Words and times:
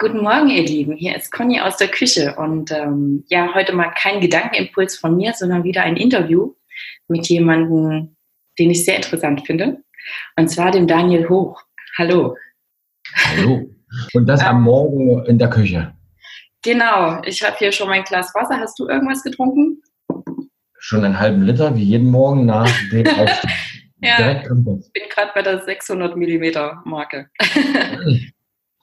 Guten 0.00 0.22
Morgen, 0.22 0.48
ihr 0.48 0.62
Lieben. 0.62 0.96
Hier 0.96 1.14
ist 1.14 1.30
Conny 1.30 1.60
aus 1.60 1.76
der 1.76 1.88
Küche 1.88 2.34
und 2.36 2.72
ähm, 2.72 3.22
ja, 3.28 3.52
heute 3.52 3.74
mal 3.74 3.90
kein 3.90 4.22
Gedankenimpuls 4.22 4.96
von 4.96 5.14
mir, 5.14 5.34
sondern 5.34 5.62
wieder 5.62 5.82
ein 5.82 5.98
Interview 5.98 6.54
mit 7.08 7.28
jemandem, 7.28 8.16
den 8.58 8.70
ich 8.70 8.86
sehr 8.86 8.96
interessant 8.96 9.46
finde, 9.46 9.84
und 10.36 10.48
zwar 10.48 10.70
dem 10.70 10.86
Daniel 10.86 11.28
Hoch. 11.28 11.62
Hallo. 11.98 12.34
Hallo. 13.14 13.70
Und 14.14 14.26
das 14.26 14.42
am 14.42 14.62
Morgen 14.62 15.22
in 15.26 15.38
der 15.38 15.50
Küche. 15.50 15.94
Genau. 16.62 17.20
Ich 17.26 17.42
habe 17.42 17.58
hier 17.58 17.70
schon 17.70 17.90
mein 17.90 18.04
Glas 18.04 18.34
Wasser. 18.34 18.58
Hast 18.58 18.78
du 18.78 18.88
irgendwas 18.88 19.22
getrunken? 19.22 19.82
Schon 20.78 21.04
einen 21.04 21.20
halben 21.20 21.42
Liter, 21.42 21.76
wie 21.76 21.84
jeden 21.84 22.10
Morgen 22.10 22.46
nach 22.46 22.72
dem 22.90 23.06
Aufstehen. 23.18 23.52
ja, 24.00 24.40
ich 24.40 24.48
bin 24.48 25.08
gerade 25.10 25.32
bei 25.34 25.42
der 25.42 25.62
600 25.62 26.16
Millimeter 26.16 26.80
Marke. 26.86 27.28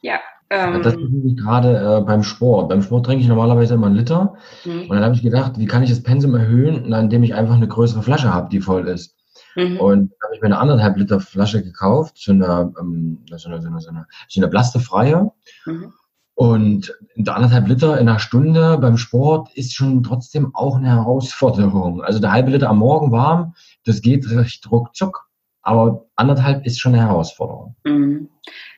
ja. 0.04 0.20
Ähm, 0.50 0.82
das 0.82 0.94
ist 0.94 1.38
gerade 1.38 1.98
äh, 1.98 2.02
beim 2.02 2.24
Sport. 2.24 2.70
Beim 2.70 2.82
Sport 2.82 3.06
trinke 3.06 3.22
ich 3.22 3.28
normalerweise 3.28 3.74
immer 3.74 3.88
einen 3.88 3.96
Liter. 3.96 4.36
Mhm. 4.66 4.82
Und 4.84 4.92
dann 4.92 5.04
habe 5.04 5.16
ich 5.16 5.22
gedacht, 5.22 5.58
wie 5.58 5.66
kann 5.66 5.84
ich 5.84 5.90
das 5.90 6.04
Pensum 6.04 6.36
erhöhen, 6.36 6.92
indem 6.94 7.24
ich 7.24 7.36
einfach 7.36 7.56
eine 7.56 7.68
größere 7.68 8.04
Flasche 8.04 8.34
habe, 8.34 8.50
die 8.50 8.62
voll 8.62 8.88
ist. 8.88 9.16
Mhm. 9.56 9.78
Und 9.78 10.12
da 10.20 10.28
habe 10.28 10.36
ich 10.36 10.42
mir 10.42 10.48
eine 10.48 10.60
anderthalb 10.60 10.98
Liter 10.98 11.20
Flasche 11.20 11.64
gekauft, 11.64 12.18
so 12.18 12.32
eine, 12.32 12.74
ähm, 12.80 13.20
so 13.30 13.50
eine, 13.50 13.62
so 13.62 13.68
eine, 13.68 13.82
so 13.82 13.90
eine, 13.90 14.06
so 14.30 14.40
eine 14.40 14.48
blastefreie. 14.48 15.32
Mhm. 15.66 15.94
Und 16.36 16.94
der 17.16 17.36
anderthalb 17.36 17.68
Liter 17.68 18.00
in 18.00 18.08
einer 18.08 18.20
Stunde 18.20 18.78
beim 18.78 18.98
Sport 18.98 19.50
ist 19.56 19.74
schon 19.74 20.04
trotzdem 20.04 20.54
auch 20.54 20.78
eine 20.78 20.90
Herausforderung. 20.90 22.04
Also 22.04 22.20
der 22.20 22.32
halbe 22.32 22.52
Liter 22.52 22.70
am 22.70 22.78
Morgen 22.78 23.12
warm, 23.12 23.56
das 23.86 24.02
geht 24.02 24.30
recht 24.30 24.70
ruckzuck. 24.72 25.28
Aber 25.64 26.06
anderthalb 26.16 26.66
ist 26.66 26.80
schon 26.80 26.94
eine 26.94 27.02
Herausforderung. 27.02 27.76
Mhm. 27.84 28.30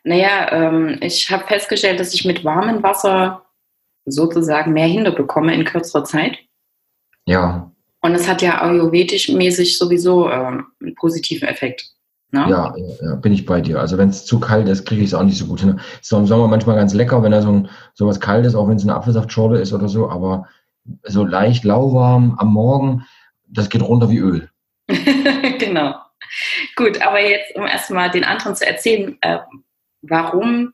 Naja, 0.03 0.51
ähm, 0.51 0.97
ich 1.01 1.29
habe 1.31 1.45
festgestellt, 1.47 1.99
dass 1.99 2.13
ich 2.13 2.25
mit 2.25 2.43
warmem 2.43 2.81
Wasser 2.83 3.45
sozusagen 4.05 4.73
mehr 4.73 4.87
hinterbekomme 4.87 5.53
in 5.53 5.65
kürzerer 5.65 6.03
Zeit. 6.03 6.37
Ja. 7.25 7.71
Und 8.01 8.15
es 8.15 8.27
hat 8.27 8.41
ja 8.41 8.61
ayurvedisch 8.61 9.29
mäßig 9.29 9.77
sowieso 9.77 10.29
ähm, 10.29 10.67
einen 10.81 10.95
positiven 10.95 11.47
Effekt. 11.47 11.91
Ne? 12.31 12.45
Ja, 12.47 12.73
ja, 13.01 13.15
bin 13.15 13.33
ich 13.33 13.45
bei 13.45 13.59
dir. 13.59 13.79
Also 13.79 13.97
wenn 13.97 14.09
es 14.09 14.25
zu 14.25 14.39
kalt 14.39 14.69
ist, 14.69 14.85
kriege 14.85 15.01
ich 15.01 15.07
es 15.07 15.13
auch 15.13 15.23
nicht 15.23 15.37
so 15.37 15.47
gut 15.47 15.61
hin. 15.61 15.79
Ist 15.99 16.11
im 16.11 16.27
Sommer 16.27 16.47
manchmal 16.47 16.75
ganz 16.75 16.93
lecker, 16.93 17.23
wenn 17.23 17.31
da 17.31 17.41
so, 17.41 17.51
ein, 17.51 17.69
so 17.95 18.07
was 18.07 18.19
kalt 18.19 18.45
ist, 18.45 18.55
auch 18.55 18.67
wenn 18.67 18.77
es 18.77 18.83
eine 18.83 18.95
Apfelsaftschorle 18.95 19.59
ist 19.59 19.73
oder 19.73 19.89
so, 19.89 20.09
aber 20.09 20.47
so 21.03 21.25
leicht 21.25 21.63
lauwarm 21.63 22.35
am 22.37 22.53
Morgen, 22.53 23.05
das 23.47 23.69
geht 23.69 23.81
runter 23.81 24.09
wie 24.09 24.19
Öl. 24.19 24.49
genau. 25.59 25.95
Gut, 26.75 27.01
aber 27.01 27.19
jetzt, 27.19 27.55
um 27.55 27.65
erstmal 27.65 28.11
den 28.11 28.23
anderen 28.23 28.55
zu 28.55 28.65
erzählen, 28.65 29.17
äh, 29.21 29.39
warum 30.01 30.73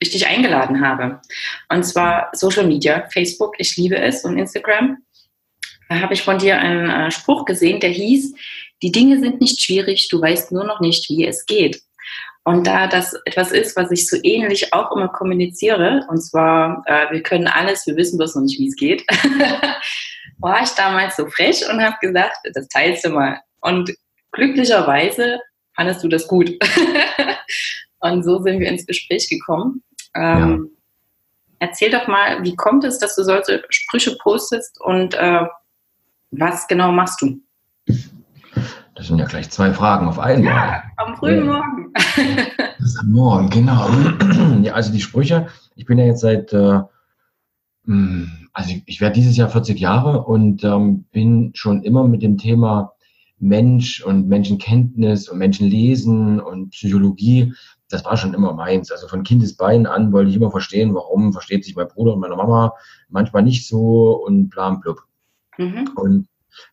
ich 0.00 0.10
dich 0.10 0.26
eingeladen 0.26 0.80
habe. 0.80 1.20
Und 1.68 1.84
zwar 1.84 2.30
Social 2.32 2.66
Media, 2.66 3.06
Facebook, 3.12 3.54
ich 3.58 3.76
liebe 3.76 3.98
es 3.98 4.24
und 4.24 4.38
Instagram. 4.38 4.98
Da 5.88 6.00
habe 6.00 6.14
ich 6.14 6.22
von 6.22 6.38
dir 6.38 6.58
einen 6.58 6.88
äh, 6.88 7.10
Spruch 7.10 7.44
gesehen, 7.44 7.80
der 7.80 7.90
hieß, 7.90 8.34
die 8.82 8.92
Dinge 8.92 9.18
sind 9.18 9.40
nicht 9.40 9.60
schwierig, 9.60 10.08
du 10.08 10.20
weißt 10.20 10.52
nur 10.52 10.64
noch 10.64 10.80
nicht, 10.80 11.08
wie 11.10 11.26
es 11.26 11.44
geht. 11.44 11.82
Und 12.44 12.66
da 12.66 12.86
das 12.86 13.14
etwas 13.26 13.52
ist, 13.52 13.76
was 13.76 13.90
ich 13.90 14.08
so 14.08 14.16
ähnlich 14.22 14.72
auch 14.72 14.90
immer 14.96 15.08
kommuniziere, 15.08 16.06
und 16.08 16.22
zwar, 16.22 16.82
äh, 16.86 17.12
wir 17.12 17.22
können 17.22 17.46
alles, 17.46 17.86
wir 17.86 17.96
wissen 17.96 18.16
bloß 18.16 18.36
noch 18.36 18.42
nicht, 18.42 18.58
wie 18.58 18.68
es 18.68 18.76
geht, 18.76 19.04
war 20.38 20.62
ich 20.62 20.70
damals 20.70 21.16
so 21.16 21.26
frech 21.26 21.68
und 21.68 21.82
habe 21.82 21.96
gesagt, 22.00 22.36
das 22.54 22.66
teilst 22.68 23.04
du 23.04 23.10
mal. 23.10 23.40
Und 23.60 23.94
glücklicherweise 24.32 25.38
fandest 25.76 26.02
du 26.02 26.08
das 26.08 26.26
gut. 26.26 26.50
und 28.00 28.22
so 28.24 28.42
sind 28.42 28.60
wir 28.60 28.68
ins 28.68 28.86
Gespräch 28.86 29.28
gekommen. 29.28 29.82
Ähm, 30.14 30.70
ja. 30.72 31.66
Erzähl 31.68 31.90
doch 31.90 32.08
mal, 32.08 32.42
wie 32.42 32.56
kommt 32.56 32.84
es, 32.84 32.98
dass 32.98 33.16
du 33.16 33.22
solche 33.22 33.62
Sprüche 33.68 34.16
postest 34.22 34.80
und 34.80 35.14
äh, 35.14 35.42
was 36.30 36.66
genau 36.68 36.90
machst 36.92 37.20
du? 37.20 37.40
Das 38.94 39.06
sind 39.06 39.18
ja 39.18 39.26
gleich 39.26 39.50
zwei 39.50 39.72
Fragen 39.72 40.08
auf 40.08 40.18
einmal. 40.18 40.52
Ja, 40.52 40.82
am 40.96 41.16
frühen 41.16 41.46
ja. 41.46 41.52
Morgen. 41.52 41.92
Das 42.78 42.86
ist 42.86 43.00
am 43.00 43.12
Morgen, 43.12 43.50
genau. 43.50 43.88
Ja, 44.62 44.74
also 44.74 44.92
die 44.92 45.00
Sprüche, 45.00 45.46
ich 45.74 45.86
bin 45.86 45.98
ja 45.98 46.04
jetzt 46.04 46.20
seit, 46.20 46.52
äh, 46.52 46.80
hm, 47.86 48.30
also 48.52 48.70
ich, 48.70 48.82
ich 48.86 49.00
werde 49.00 49.14
dieses 49.14 49.36
Jahr 49.36 49.48
40 49.48 49.78
Jahre 49.78 50.24
und 50.24 50.64
ähm, 50.64 51.04
bin 51.12 51.52
schon 51.54 51.82
immer 51.82 52.06
mit 52.06 52.22
dem 52.22 52.36
Thema 52.36 52.92
Mensch 53.38 54.02
und 54.02 54.28
Menschenkenntnis 54.28 55.28
und 55.28 55.38
Menschenlesen 55.38 56.40
und 56.40 56.70
Psychologie, 56.70 57.54
das 57.92 58.04
war 58.04 58.16
schon 58.16 58.34
immer 58.34 58.54
meins. 58.54 58.90
Also 58.90 59.08
von 59.08 59.22
Kindesbeinen 59.22 59.86
an 59.86 60.12
wollte 60.12 60.30
ich 60.30 60.36
immer 60.36 60.50
verstehen, 60.50 60.94
warum 60.94 61.32
versteht 61.32 61.64
sich 61.64 61.76
mein 61.76 61.88
Bruder 61.88 62.14
und 62.14 62.20
meine 62.20 62.36
Mama 62.36 62.74
manchmal 63.08 63.42
nicht 63.42 63.66
so 63.66 64.12
und 64.24 64.48
bla 64.48 64.68
und 64.68 64.80
blub. 64.80 65.02
Mhm. 65.58 65.90
Und 65.96 66.28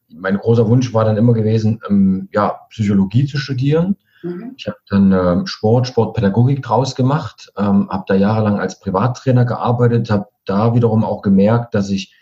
mein 0.09 0.37
großer 0.37 0.67
Wunsch 0.67 0.93
war 0.93 1.05
dann 1.05 1.17
immer 1.17 1.33
gewesen, 1.33 1.81
ähm, 1.89 2.29
ja, 2.31 2.61
Psychologie 2.69 3.25
zu 3.25 3.37
studieren. 3.37 3.97
Mhm. 4.23 4.53
Ich 4.57 4.67
habe 4.67 4.77
dann 4.89 5.11
ähm, 5.11 5.47
Sport, 5.47 5.87
Sportpädagogik 5.87 6.63
draus 6.63 6.95
gemacht, 6.95 7.51
ähm, 7.57 7.89
habe 7.89 8.05
da 8.07 8.15
jahrelang 8.15 8.59
als 8.59 8.79
Privattrainer 8.79 9.45
gearbeitet, 9.45 10.09
habe 10.09 10.27
da 10.45 10.73
wiederum 10.73 11.03
auch 11.03 11.21
gemerkt, 11.21 11.75
dass 11.75 11.89
ich 11.89 12.13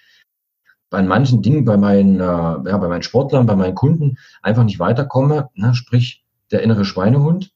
bei 0.90 1.02
manchen 1.02 1.42
Dingen 1.42 1.66
bei 1.66 1.78
meinen, 1.78 2.20
äh, 2.20 2.24
ja, 2.24 2.78
bei 2.78 2.88
meinen 2.88 3.04
Sportlern, 3.04 3.46
bei 3.46 3.56
meinen 3.56 3.76
Kunden 3.76 4.18
einfach 4.42 4.64
nicht 4.64 4.80
weiterkomme, 4.80 5.50
ne? 5.56 5.74
sprich 5.74 6.24
der 6.52 6.62
innere 6.62 6.86
Schweinehund. 6.86 7.52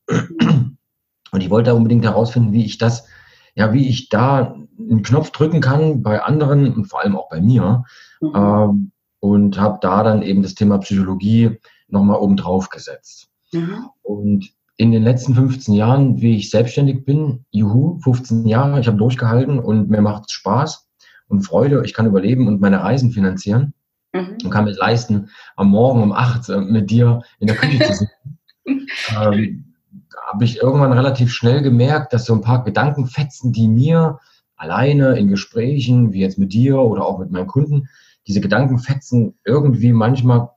Und 1.31 1.41
ich 1.41 1.49
wollte 1.49 1.75
unbedingt 1.75 2.05
herausfinden, 2.05 2.53
wie 2.53 2.65
ich 2.65 2.77
das, 2.77 3.07
ja, 3.55 3.73
wie 3.73 3.87
ich 3.87 4.09
da 4.09 4.55
einen 4.77 5.03
Knopf 5.03 5.31
drücken 5.31 5.61
kann 5.61 6.01
bei 6.01 6.21
anderen 6.21 6.73
und 6.73 6.85
vor 6.85 7.01
allem 7.01 7.15
auch 7.15 7.29
bei 7.29 7.41
mir. 7.41 7.83
Mhm. 8.21 8.31
Ähm, 8.35 8.91
und 9.19 9.59
habe 9.59 9.79
da 9.81 10.03
dann 10.03 10.21
eben 10.21 10.43
das 10.43 10.55
Thema 10.55 10.77
Psychologie 10.77 11.59
nochmal 11.87 12.19
oben 12.19 12.37
drauf 12.37 12.69
gesetzt. 12.69 13.29
Mhm. 13.51 13.89
Und 14.01 14.49
in 14.77 14.91
den 14.91 15.03
letzten 15.03 15.35
15 15.35 15.73
Jahren, 15.73 16.21
wie 16.21 16.37
ich 16.37 16.49
selbstständig 16.49 17.03
bin, 17.03 17.45
juhu, 17.51 17.99
15 17.99 18.47
Jahre, 18.47 18.79
ich 18.79 18.87
habe 18.87 18.97
durchgehalten 18.97 19.59
und 19.59 19.89
mir 19.89 20.01
macht 20.01 20.25
es 20.27 20.31
Spaß 20.31 20.87
und 21.27 21.41
Freude, 21.41 21.83
ich 21.83 21.93
kann 21.93 22.05
überleben 22.05 22.47
und 22.47 22.61
meine 22.61 22.81
Reisen 22.81 23.11
finanzieren 23.11 23.73
mhm. 24.13 24.37
und 24.43 24.49
kann 24.49 24.63
mir 24.63 24.71
leisten, 24.71 25.29
am 25.57 25.69
Morgen 25.69 26.01
um 26.01 26.13
8 26.13 26.49
äh, 26.49 26.61
mit 26.61 26.89
dir 26.89 27.21
in 27.39 27.47
der 27.47 27.57
Küche 27.57 27.79
zu 27.79 27.93
sitzen. 27.93 28.09
ähm, 29.21 29.68
habe 30.31 30.45
ich 30.45 30.61
irgendwann 30.61 30.93
relativ 30.93 31.33
schnell 31.33 31.61
gemerkt, 31.61 32.13
dass 32.13 32.25
so 32.25 32.33
ein 32.33 32.41
paar 32.41 32.63
Gedankenfetzen, 32.63 33.51
die 33.51 33.67
mir 33.67 34.19
alleine 34.55 35.17
in 35.17 35.27
Gesprächen, 35.27 36.13
wie 36.13 36.19
jetzt 36.19 36.37
mit 36.37 36.53
dir 36.53 36.79
oder 36.79 37.05
auch 37.05 37.19
mit 37.19 37.31
meinen 37.31 37.47
Kunden, 37.47 37.87
diese 38.27 38.41
Gedankenfetzen 38.41 39.39
irgendwie 39.43 39.91
manchmal 39.91 40.49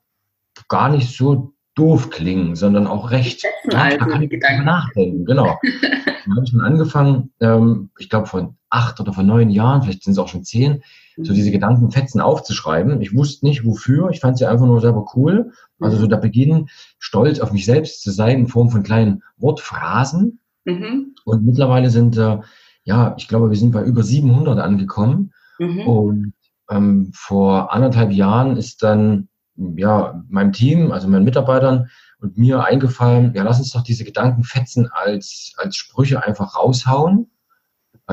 gar 0.69 0.91
nicht 0.91 1.17
so 1.17 1.55
doof 1.75 2.11
klingen, 2.11 2.55
sondern 2.55 2.87
auch 2.87 3.11
recht. 3.11 3.45
Ja, 3.71 3.89
da 3.97 3.97
kann 3.97 4.23
ich 4.23 4.29
Gedanken. 4.29 4.65
nachdenken, 4.65 5.25
genau. 5.25 5.59
da 5.63 6.31
habe 6.31 6.45
ich 6.45 6.51
schon 6.51 6.61
angefangen, 6.61 7.33
ähm, 7.41 7.91
ich 7.99 8.11
glaube 8.11 8.27
von 8.27 8.57
acht 8.69 9.01
oder 9.01 9.15
von 9.15 9.27
neun 9.27 9.49
Jahren, 9.49 9.83
vielleicht 9.83 10.03
sind 10.03 10.13
es 10.13 10.19
auch 10.19 10.29
schon 10.29 10.45
zehn, 10.45 10.83
so 11.17 11.33
mhm. 11.33 11.37
diese 11.37 11.51
Gedankenfetzen 11.51 12.21
aufzuschreiben. 12.21 13.01
Ich 13.01 13.15
wusste 13.15 13.47
nicht 13.47 13.65
wofür, 13.65 14.11
ich 14.11 14.21
fand 14.21 14.39
sie 14.39 14.47
einfach 14.47 14.67
nur 14.67 14.81
selber 14.81 15.07
cool. 15.15 15.53
Also 15.81 15.97
so 15.97 16.07
der 16.07 16.17
Beginn, 16.17 16.69
stolz 16.99 17.41
auf 17.41 17.53
mich 17.53 17.65
selbst 17.65 18.03
zu 18.03 18.11
sein 18.11 18.41
in 18.41 18.49
Form 18.49 18.71
von 18.71 18.83
kleinen 18.83 19.23
Wortphrasen. 19.37 20.41
Mhm. 20.65 21.15
Und 21.25 21.45
mittlerweile 21.45 21.91
sind, 21.91 22.17
äh, 22.17 22.39
ja, 22.85 23.15
ich 23.19 23.29
glaube, 23.29 23.51
wir 23.51 23.57
sind 23.57 23.73
bei 23.73 23.83
über 23.83 24.03
700 24.03 24.59
angekommen. 24.59 25.33
Mhm. 25.59 25.81
Und 25.81 26.33
ähm, 26.71 27.11
vor 27.15 27.73
anderthalb 27.73 28.13
Jahren 28.13 28.57
ist 28.57 28.83
dann 28.83 29.29
ja 29.57 30.25
meinem 30.29 30.53
Team, 30.53 30.93
also 30.93 31.09
meinen 31.09 31.25
Mitarbeitern 31.25 31.89
und 32.21 32.39
mir 32.39 32.65
eingefallen, 32.65 33.33
ja, 33.35 33.43
lass 33.43 33.59
uns 33.59 33.73
doch 33.73 33.83
diese 33.83 34.05
Gedankenfetzen 34.05 34.89
als, 34.91 35.53
als 35.57 35.77
Sprüche 35.77 36.23
einfach 36.23 36.57
raushauen. 36.57 37.32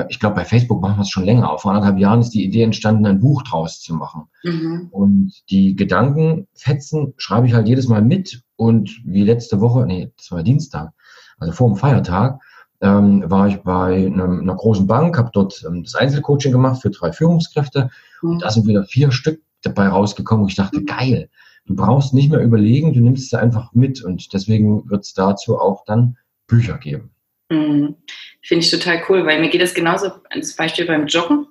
Ich 0.08 0.20
glaube, 0.20 0.36
bei 0.36 0.44
Facebook 0.44 0.80
machen 0.80 0.98
wir 0.98 1.02
es 1.02 1.10
schon 1.10 1.24
länger. 1.24 1.56
Vor 1.58 1.72
anderthalb 1.72 1.98
Jahren 1.98 2.20
ist 2.20 2.30
die 2.30 2.44
Idee 2.44 2.62
entstanden, 2.62 3.06
ein 3.06 3.20
Buch 3.20 3.42
draus 3.42 3.80
zu 3.80 3.94
machen. 3.94 4.24
Mhm. 4.42 4.88
Und 4.90 5.32
die 5.50 5.76
Gedankenfetzen 5.76 7.14
schreibe 7.16 7.46
ich 7.46 7.54
halt 7.54 7.68
jedes 7.68 7.88
Mal 7.88 8.02
mit. 8.02 8.42
Und 8.56 9.00
wie 9.04 9.24
letzte 9.24 9.60
Woche, 9.60 9.86
nee, 9.86 10.12
das 10.16 10.30
war 10.30 10.42
Dienstag, 10.42 10.92
also 11.38 11.52
vor 11.52 11.68
dem 11.68 11.76
Feiertag, 11.76 12.40
ähm, 12.80 13.24
war 13.26 13.48
ich 13.48 13.58
bei 13.58 14.06
einem, 14.06 14.40
einer 14.40 14.54
großen 14.54 14.86
Bank, 14.86 15.18
habe 15.18 15.30
dort 15.32 15.62
ähm, 15.66 15.82
das 15.82 15.94
Einzelcoaching 15.94 16.52
gemacht 16.52 16.80
für 16.80 16.90
drei 16.90 17.12
Führungskräfte 17.12 17.90
mhm. 18.22 18.30
und 18.30 18.42
da 18.42 18.50
sind 18.50 18.66
wieder 18.66 18.84
vier 18.84 19.12
Stück 19.12 19.42
dabei 19.62 19.88
rausgekommen. 19.88 20.44
Und 20.44 20.50
ich 20.50 20.56
dachte, 20.56 20.84
geil, 20.84 21.28
du 21.66 21.74
brauchst 21.74 22.14
nicht 22.14 22.30
mehr 22.30 22.40
überlegen, 22.40 22.92
du 22.92 23.00
nimmst 23.00 23.32
es 23.32 23.38
einfach 23.38 23.72
mit 23.74 24.02
und 24.02 24.32
deswegen 24.32 24.88
wird 24.88 25.04
es 25.04 25.14
dazu 25.14 25.58
auch 25.58 25.84
dann 25.84 26.16
Bücher 26.46 26.78
geben. 26.78 27.10
Mhm. 27.50 27.96
Finde 28.42 28.64
ich 28.64 28.70
total 28.70 29.02
cool, 29.08 29.26
weil 29.26 29.40
mir 29.40 29.50
geht 29.50 29.60
das 29.60 29.74
genauso 29.74 30.12
als 30.30 30.56
Beispiel 30.56 30.86
beim 30.86 31.06
Joggen. 31.06 31.46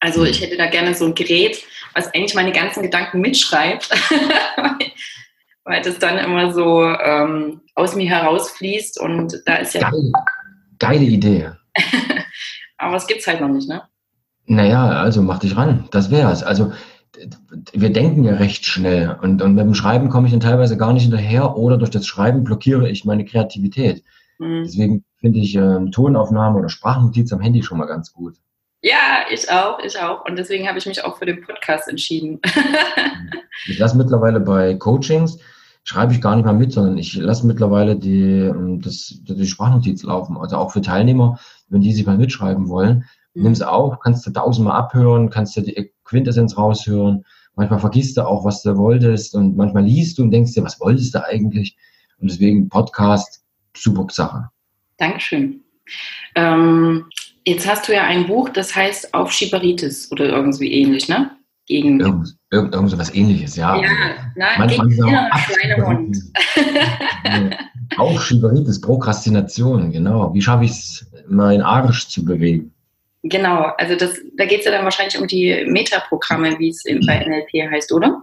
Also 0.00 0.24
ich 0.24 0.40
hätte 0.40 0.56
da 0.56 0.66
gerne 0.66 0.94
so 0.94 1.04
ein 1.04 1.14
Gerät, 1.14 1.62
was 1.94 2.12
eigentlich 2.14 2.34
meine 2.34 2.52
ganzen 2.52 2.82
Gedanken 2.82 3.20
mitschreibt, 3.20 3.90
weil 5.64 5.82
das 5.82 5.98
dann 5.98 6.18
immer 6.18 6.52
so 6.52 6.84
ähm, 6.84 7.62
aus 7.74 7.96
mir 7.96 8.08
herausfließt 8.08 9.00
und 9.00 9.42
da 9.44 9.56
ist 9.56 9.74
ja 9.74 9.90
Geil 9.90 10.12
geile 10.78 11.04
Idee. 11.04 11.50
aber 12.78 12.96
es 12.96 13.06
gibt 13.06 13.20
es 13.20 13.26
halt 13.26 13.40
noch 13.40 13.48
nicht, 13.48 13.68
ne? 13.68 13.82
Naja, 14.46 14.88
also 14.88 15.22
mach 15.22 15.40
dich 15.40 15.56
ran. 15.56 15.88
Das 15.90 16.10
wäre 16.10 16.32
es. 16.32 16.42
Also 16.42 16.72
wir 17.72 17.90
denken 17.90 18.24
ja 18.24 18.34
recht 18.34 18.64
schnell 18.64 19.16
und, 19.20 19.42
und 19.42 19.54
mit 19.54 19.64
dem 19.64 19.74
Schreiben 19.74 20.08
komme 20.08 20.26
ich 20.26 20.32
dann 20.32 20.40
teilweise 20.40 20.76
gar 20.76 20.92
nicht 20.92 21.02
hinterher 21.02 21.56
oder 21.56 21.76
durch 21.76 21.90
das 21.90 22.06
Schreiben 22.06 22.44
blockiere 22.44 22.88
ich 22.88 23.04
meine 23.04 23.24
Kreativität. 23.24 24.04
Mhm. 24.38 24.62
Deswegen 24.64 25.04
finde 25.18 25.38
ich 25.40 25.56
äh, 25.56 25.90
Tonaufnahme 25.90 26.58
oder 26.58 26.68
Sprachnotiz 26.68 27.32
am 27.32 27.40
Handy 27.40 27.62
schon 27.62 27.78
mal 27.78 27.86
ganz 27.86 28.12
gut. 28.12 28.36
Ja, 28.80 29.24
ich 29.30 29.50
auch, 29.50 29.80
ich 29.80 29.98
auch. 29.98 30.24
Und 30.24 30.36
deswegen 30.36 30.68
habe 30.68 30.78
ich 30.78 30.86
mich 30.86 31.04
auch 31.04 31.18
für 31.18 31.26
den 31.26 31.42
Podcast 31.42 31.88
entschieden. 31.88 32.40
ich 33.66 33.78
lasse 33.78 33.96
mittlerweile 33.96 34.38
bei 34.38 34.74
Coachings, 34.74 35.38
schreibe 35.82 36.12
ich 36.12 36.20
gar 36.20 36.36
nicht 36.36 36.44
mehr 36.44 36.54
mit, 36.54 36.72
sondern 36.72 36.96
ich 36.96 37.14
lasse 37.14 37.46
mittlerweile 37.46 37.96
die, 37.96 38.22
ähm, 38.22 38.80
das, 38.80 39.20
die 39.22 39.46
Sprachnotiz 39.46 40.04
laufen. 40.04 40.36
Also 40.36 40.56
auch 40.56 40.70
für 40.70 40.80
Teilnehmer, 40.80 41.40
wenn 41.68 41.80
die 41.80 41.92
sich 41.92 42.06
mal 42.06 42.18
mitschreiben 42.18 42.68
wollen, 42.68 43.04
mhm. 43.34 43.42
nimm 43.42 43.52
es 43.52 43.62
auf, 43.62 43.98
kannst 43.98 44.24
du 44.26 44.30
tausendmal 44.30 44.78
abhören, 44.78 45.28
kannst 45.28 45.56
du 45.56 45.62
die 45.62 45.92
Quintessenz 46.04 46.56
raushören. 46.56 47.24
Manchmal 47.56 47.80
vergisst 47.80 48.16
du 48.16 48.24
auch, 48.24 48.44
was 48.44 48.62
du 48.62 48.76
wolltest 48.76 49.34
und 49.34 49.56
manchmal 49.56 49.84
liest 49.84 50.18
du 50.18 50.22
und 50.22 50.30
denkst 50.30 50.52
dir, 50.54 50.62
was 50.62 50.78
wolltest 50.78 51.16
du 51.16 51.24
eigentlich? 51.24 51.76
Und 52.20 52.30
deswegen 52.30 52.68
Podcast, 52.68 53.42
super 53.76 54.06
Sache. 54.10 54.50
Dankeschön. 54.98 55.60
Ähm, 56.34 57.06
jetzt 57.44 57.66
hast 57.66 57.88
du 57.88 57.94
ja 57.94 58.04
ein 58.04 58.26
Buch, 58.26 58.50
das 58.50 58.74
heißt 58.74 59.14
Auf 59.14 59.32
Schieberitis 59.32 60.12
oder 60.12 60.26
irgendwie 60.26 60.72
ähnlich, 60.72 61.08
ne? 61.08 61.30
Gegen 61.66 62.00
irgend, 62.00 62.36
irgend, 62.50 62.74
irgend 62.74 62.90
so 62.90 62.98
was 62.98 63.14
ähnliches, 63.14 63.56
ja. 63.56 63.76
Ja, 63.76 63.90
na, 64.36 64.66
gegen 64.66 64.90
Schweinehund. 64.92 66.16
Auf 67.96 68.22
Schieberitis, 68.22 68.80
Prokrastination, 68.80 69.92
genau. 69.92 70.32
Wie 70.34 70.42
schaffe 70.42 70.64
ich 70.64 70.70
es, 70.70 71.10
meinen 71.28 71.62
Arsch 71.62 72.08
zu 72.08 72.24
bewegen? 72.24 72.72
Genau, 73.22 73.72
also 73.78 73.96
das, 73.96 74.18
da 74.36 74.46
geht 74.46 74.60
es 74.60 74.66
ja 74.66 74.72
dann 74.72 74.84
wahrscheinlich 74.84 75.18
um 75.18 75.26
die 75.26 75.64
Metaprogramme, 75.68 76.58
wie 76.58 76.68
es 76.68 76.84
bei 77.06 77.24
NLP 77.24 77.70
heißt, 77.70 77.92
oder? 77.92 78.22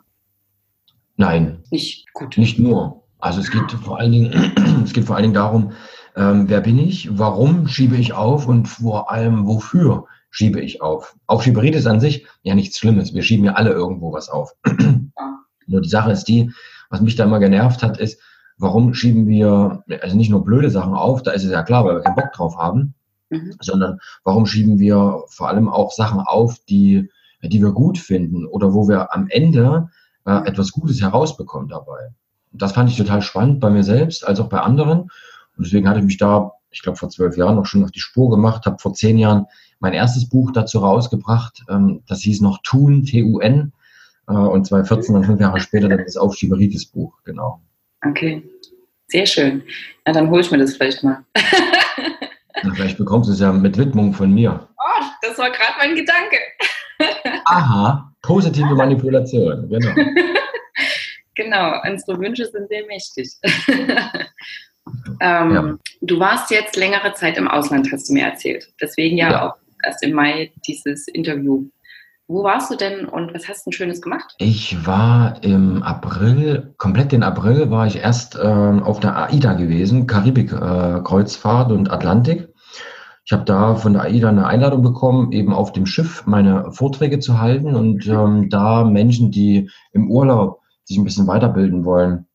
Nein. 1.17 1.63
Nicht 1.71 2.11
gut. 2.13 2.37
Nicht 2.37 2.59
nur. 2.59 3.03
Also 3.19 3.41
es 3.41 3.51
geht 3.51 3.71
vor 3.71 3.99
allen 3.99 4.11
Dingen, 4.11 4.53
es 4.83 4.93
geht 4.93 5.05
vor 5.05 5.15
allen 5.15 5.23
Dingen 5.23 5.33
darum, 5.33 5.73
ähm, 6.15 6.49
wer 6.49 6.61
bin 6.61 6.79
ich, 6.79 7.17
warum 7.17 7.67
schiebe 7.67 7.95
ich 7.95 8.13
auf 8.13 8.47
und 8.47 8.67
vor 8.67 9.11
allem 9.11 9.47
wofür 9.47 10.05
schiebe 10.29 10.59
ich 10.59 10.81
auf. 10.81 11.15
Aufschieberitis 11.27 11.87
an 11.87 11.99
sich 11.99 12.25
ja 12.43 12.55
nichts 12.55 12.77
Schlimmes. 12.77 13.13
Wir 13.13 13.23
schieben 13.23 13.45
ja 13.45 13.53
alle 13.53 13.71
irgendwo 13.71 14.11
was 14.11 14.29
auf. 14.29 14.53
Nur 15.67 15.81
die 15.81 15.89
Sache 15.89 16.11
ist 16.11 16.25
die, 16.25 16.51
was 16.89 17.01
mich 17.01 17.15
da 17.15 17.23
immer 17.23 17.39
genervt 17.39 17.83
hat, 17.83 17.97
ist, 17.97 18.21
warum 18.57 18.93
schieben 18.93 19.27
wir, 19.27 19.83
also 20.01 20.15
nicht 20.15 20.29
nur 20.29 20.45
blöde 20.45 20.69
Sachen 20.69 20.93
auf, 20.93 21.23
da 21.23 21.31
ist 21.31 21.43
es 21.43 21.51
ja 21.51 21.63
klar, 21.63 21.85
weil 21.85 21.95
wir 21.95 22.01
keinen 22.01 22.15
Bock 22.15 22.31
drauf 22.31 22.57
haben, 22.57 22.93
mhm. 23.29 23.55
sondern 23.59 23.99
warum 24.23 24.45
schieben 24.45 24.79
wir 24.79 25.23
vor 25.29 25.49
allem 25.49 25.67
auch 25.67 25.91
Sachen 25.91 26.19
auf, 26.19 26.59
die, 26.69 27.09
die 27.41 27.61
wir 27.61 27.71
gut 27.71 27.97
finden 27.97 28.45
oder 28.45 28.73
wo 28.73 28.87
wir 28.87 29.13
am 29.13 29.27
Ende 29.29 29.89
äh, 30.25 30.39
mhm. 30.39 30.45
etwas 30.45 30.71
Gutes 30.71 31.01
herausbekommen 31.01 31.67
dabei. 31.67 32.13
Das 32.51 32.71
fand 32.71 32.89
ich 32.89 32.97
total 32.97 33.21
spannend 33.21 33.59
bei 33.59 33.69
mir 33.69 33.83
selbst 33.83 34.25
als 34.25 34.39
auch 34.39 34.47
bei 34.47 34.59
anderen. 34.59 35.09
Und 35.57 35.65
deswegen 35.65 35.87
hatte 35.87 35.99
ich 35.99 36.05
mich 36.05 36.17
da, 36.17 36.51
ich 36.71 36.81
glaube, 36.81 36.97
vor 36.97 37.09
zwölf 37.09 37.37
Jahren 37.37 37.55
noch 37.55 37.65
schon 37.65 37.83
auf 37.83 37.91
die 37.91 37.99
Spur 37.99 38.29
gemacht, 38.29 38.65
habe 38.65 38.79
vor 38.79 38.93
zehn 38.93 39.17
Jahren 39.17 39.45
mein 39.79 39.93
erstes 39.93 40.27
Buch 40.29 40.51
dazu 40.51 40.79
rausgebracht. 40.79 41.63
Ähm, 41.69 42.03
das 42.07 42.21
hieß 42.21 42.41
noch 42.41 42.59
Tun, 42.63 43.03
T-U-N. 43.03 43.73
Äh, 44.27 44.33
und 44.33 44.65
2014, 44.65 45.13
dann 45.13 45.23
fünf 45.23 45.39
Jahre 45.39 45.59
später, 45.59 45.87
dann 45.87 46.03
das 46.03 46.17
Aufschieberitis-Buch, 46.17 47.13
genau. 47.23 47.61
Okay, 48.05 48.43
sehr 49.07 49.25
schön. 49.25 49.63
Na, 50.05 50.13
dann 50.13 50.29
hole 50.29 50.41
ich 50.41 50.51
mir 50.51 50.57
das 50.57 50.75
vielleicht 50.75 51.03
mal. 51.03 51.23
Na, 52.63 52.73
vielleicht 52.73 52.97
bekommst 52.97 53.29
du 53.29 53.33
es 53.33 53.39
ja 53.39 53.51
mit 53.51 53.77
Widmung 53.77 54.13
von 54.13 54.33
mir. 54.33 54.67
Oh, 54.77 55.03
das 55.21 55.37
war 55.37 55.49
gerade 55.51 55.73
mein 55.77 55.95
Gedanke. 55.95 56.37
Aha, 57.45 58.11
positive 58.21 58.75
Manipulation, 58.75 59.69
genau. 59.69 59.93
genau, 61.35 61.81
unsere 61.87 62.19
Wünsche 62.19 62.45
sind 62.45 62.67
sehr 62.69 62.85
mächtig. 62.87 63.31
Ähm, 65.19 65.53
ja. 65.53 65.77
Du 66.01 66.19
warst 66.19 66.51
jetzt 66.51 66.75
längere 66.75 67.13
Zeit 67.13 67.37
im 67.37 67.47
Ausland, 67.47 67.89
hast 67.91 68.09
du 68.09 68.13
mir 68.13 68.25
erzählt. 68.25 68.71
Deswegen 68.81 69.17
ja, 69.17 69.31
ja. 69.31 69.49
auch 69.49 69.55
erst 69.83 70.03
im 70.03 70.13
Mai 70.13 70.51
dieses 70.67 71.07
Interview. 71.07 71.65
Wo 72.27 72.43
warst 72.43 72.71
du 72.71 72.75
denn 72.75 73.05
und 73.05 73.35
was 73.35 73.47
hast 73.47 73.67
du 73.67 73.71
Schönes 73.71 74.01
gemacht? 74.01 74.33
Ich 74.39 74.87
war 74.87 75.43
im 75.43 75.83
April, 75.83 76.73
komplett 76.77 77.11
den 77.11 77.21
April, 77.21 77.69
war 77.69 77.85
ich 77.85 77.97
erst 77.97 78.37
ähm, 78.41 78.81
auf 78.81 78.99
der 78.99 79.15
AIDA 79.15 79.53
gewesen, 79.53 80.07
Karibik-Kreuzfahrt 80.07 81.69
äh, 81.69 81.73
und 81.73 81.91
Atlantik. 81.91 82.49
Ich 83.25 83.31
habe 83.31 83.45
da 83.45 83.75
von 83.75 83.93
der 83.93 84.03
AIDA 84.03 84.29
eine 84.29 84.47
Einladung 84.47 84.81
bekommen, 84.81 85.31
eben 85.33 85.53
auf 85.53 85.71
dem 85.71 85.85
Schiff 85.85 86.25
meine 86.25 86.71
Vorträge 86.71 87.19
zu 87.19 87.39
halten 87.39 87.75
und 87.75 88.07
ähm, 88.07 88.49
da 88.49 88.83
Menschen, 88.83 89.29
die 89.29 89.69
im 89.93 90.09
Urlaub 90.09 90.61
sich 90.83 90.97
ein 90.97 91.03
bisschen 91.03 91.27
weiterbilden 91.27 91.85
wollen, 91.85 92.27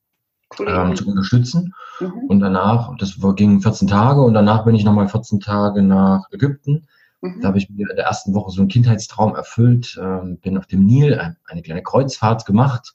ähm, 0.58 0.96
zu 0.96 1.08
unterstützen. 1.08 1.74
Mhm. 2.00 2.12
Und 2.28 2.40
danach, 2.40 2.96
das 2.98 3.18
ging 3.36 3.60
14 3.60 3.88
Tage 3.88 4.22
und 4.22 4.34
danach 4.34 4.64
bin 4.64 4.74
ich 4.74 4.84
nochmal 4.84 5.08
14 5.08 5.40
Tage 5.40 5.82
nach 5.82 6.24
Ägypten 6.32 6.86
Mhm. 7.20 7.40
Da 7.40 7.48
habe 7.48 7.58
ich 7.58 7.68
mir 7.68 7.88
in 7.90 7.96
der 7.96 8.06
ersten 8.06 8.34
Woche 8.34 8.50
so 8.50 8.60
einen 8.60 8.68
Kindheitstraum 8.68 9.34
erfüllt, 9.34 9.98
ähm, 10.00 10.38
bin 10.38 10.56
auf 10.56 10.66
dem 10.66 10.86
Nil 10.86 11.18
eine 11.44 11.62
kleine 11.62 11.82
Kreuzfahrt 11.82 12.46
gemacht 12.46 12.94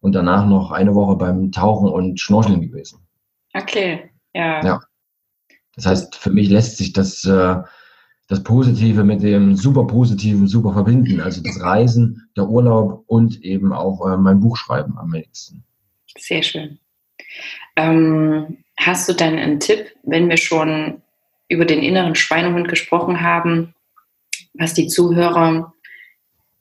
und 0.00 0.14
danach 0.14 0.46
noch 0.46 0.70
eine 0.70 0.94
Woche 0.94 1.16
beim 1.16 1.50
Tauchen 1.52 1.88
und 1.88 2.20
Schnorcheln 2.20 2.60
gewesen. 2.60 3.06
Okay, 3.54 4.10
ja. 4.34 4.64
Ja. 4.64 4.80
Das 5.74 5.86
heißt, 5.86 6.16
für 6.16 6.30
mich 6.30 6.48
lässt 6.48 6.78
sich 6.78 6.92
das, 6.92 7.24
äh, 7.24 7.56
das 8.28 8.42
Positive 8.42 9.04
mit 9.04 9.22
dem 9.22 9.56
super 9.56 9.86
Positiven 9.86 10.46
super 10.46 10.72
verbinden. 10.72 11.20
Also 11.20 11.42
das 11.42 11.60
Reisen, 11.60 12.28
der 12.36 12.48
Urlaub 12.48 13.04
und 13.06 13.42
eben 13.42 13.72
auch 13.72 14.06
äh, 14.08 14.16
mein 14.16 14.40
Buchschreiben 14.40 14.96
am 14.98 15.10
nächsten. 15.10 15.64
Sehr 16.18 16.42
schön. 16.42 16.78
Ähm, 17.76 18.64
hast 18.78 19.08
du 19.08 19.12
dann 19.12 19.38
einen 19.38 19.60
Tipp, 19.60 19.92
wenn 20.02 20.28
wir 20.28 20.36
schon 20.36 21.02
über 21.48 21.64
den 21.64 21.82
inneren 21.82 22.14
Schweinehund 22.14 22.68
gesprochen 22.68 23.20
haben, 23.20 23.74
was 24.54 24.74
die 24.74 24.88
Zuhörer 24.88 25.72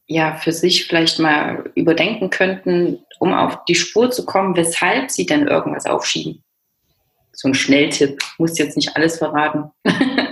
ja 0.07 0.35
für 0.35 0.51
sich 0.51 0.85
vielleicht 0.85 1.19
mal 1.19 1.71
überdenken 1.75 2.29
könnten, 2.29 2.99
um 3.19 3.33
auf 3.33 3.65
die 3.65 3.75
Spur 3.75 4.11
zu 4.11 4.25
kommen, 4.25 4.55
weshalb 4.55 5.09
sie 5.09 5.25
denn 5.25 5.47
irgendwas 5.47 5.85
aufschieben. 5.85 6.43
So 7.31 7.47
ein 7.47 7.55
Schnelltipp, 7.55 8.21
muss 8.37 8.57
jetzt 8.57 8.77
nicht 8.77 8.95
alles 8.95 9.17
verraten. 9.17 9.71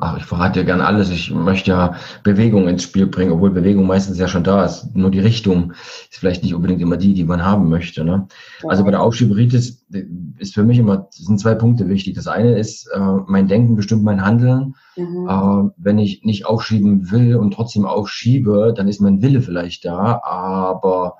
Ach, 0.00 0.16
ich 0.16 0.24
verrate 0.24 0.60
dir 0.60 0.64
gerne 0.64 0.86
alles. 0.86 1.10
Ich 1.10 1.30
möchte 1.30 1.72
ja 1.72 1.94
Bewegung 2.22 2.68
ins 2.68 2.82
Spiel 2.82 3.06
bringen, 3.06 3.32
obwohl 3.32 3.50
Bewegung 3.50 3.86
meistens 3.86 4.18
ja 4.18 4.28
schon 4.28 4.44
da 4.44 4.64
ist. 4.64 4.94
Nur 4.94 5.10
die 5.10 5.20
Richtung 5.20 5.72
ist 6.10 6.18
vielleicht 6.18 6.42
nicht 6.42 6.54
unbedingt 6.54 6.80
immer 6.80 6.96
die, 6.96 7.14
die 7.14 7.24
man 7.24 7.44
haben 7.44 7.68
möchte. 7.68 8.04
Ne? 8.04 8.26
Ja. 8.62 8.68
Also 8.68 8.84
bei 8.84 8.90
der 8.90 9.02
Aufschieberitis 9.02 9.84
ist 10.38 10.54
für 10.54 10.64
mich 10.64 10.78
immer, 10.78 11.08
sind 11.10 11.38
zwei 11.38 11.54
Punkte 11.54 11.88
wichtig. 11.88 12.14
Das 12.14 12.26
eine 12.26 12.58
ist, 12.58 12.86
äh, 12.94 13.00
mein 13.26 13.48
Denken 13.48 13.76
bestimmt 13.76 14.02
mein 14.02 14.24
Handeln. 14.24 14.74
Mhm. 14.96 15.28
Äh, 15.28 15.70
wenn 15.76 15.98
ich 15.98 16.24
nicht 16.24 16.46
aufschieben 16.46 17.10
will 17.10 17.36
und 17.36 17.52
trotzdem 17.52 17.84
aufschiebe, 17.84 18.72
dann 18.76 18.88
ist 18.88 19.00
mein 19.00 19.20
Wille 19.20 19.42
vielleicht 19.42 19.84
da, 19.84 20.20
aber 20.24 21.16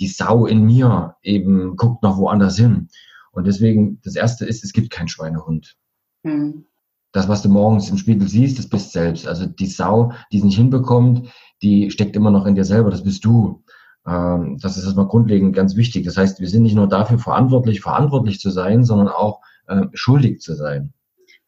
die 0.00 0.08
Sau 0.08 0.46
in 0.46 0.64
mir 0.64 1.16
eben 1.22 1.76
guckt 1.76 2.02
noch 2.02 2.16
woanders 2.16 2.56
hin. 2.56 2.88
Und 3.30 3.46
deswegen, 3.46 4.00
das 4.02 4.16
erste 4.16 4.44
ist, 4.44 4.64
es 4.64 4.72
gibt 4.72 4.90
keinen 4.90 5.08
Schweinehund. 5.08 5.76
Mhm 6.24 6.64
das, 7.12 7.28
was 7.28 7.42
du 7.42 7.48
morgens 7.48 7.90
im 7.90 7.98
Spiegel 7.98 8.26
siehst, 8.26 8.58
das 8.58 8.68
bist 8.68 8.92
selbst. 8.92 9.28
Also 9.28 9.46
die 9.46 9.66
Sau, 9.66 10.12
die 10.32 10.38
es 10.38 10.44
nicht 10.44 10.56
hinbekommt, 10.56 11.28
die 11.62 11.90
steckt 11.90 12.16
immer 12.16 12.30
noch 12.30 12.46
in 12.46 12.54
dir 12.54 12.64
selber, 12.64 12.90
das 12.90 13.04
bist 13.04 13.24
du. 13.24 13.62
Ähm, 14.06 14.58
das 14.60 14.76
ist 14.76 14.84
erstmal 14.84 15.06
grundlegend 15.06 15.54
ganz 15.54 15.76
wichtig. 15.76 16.04
Das 16.04 16.16
heißt, 16.16 16.40
wir 16.40 16.48
sind 16.48 16.62
nicht 16.62 16.74
nur 16.74 16.88
dafür 16.88 17.18
verantwortlich, 17.18 17.80
verantwortlich 17.80 18.40
zu 18.40 18.50
sein, 18.50 18.84
sondern 18.84 19.08
auch 19.08 19.40
äh, 19.66 19.82
schuldig 19.92 20.40
zu 20.40 20.54
sein. 20.54 20.92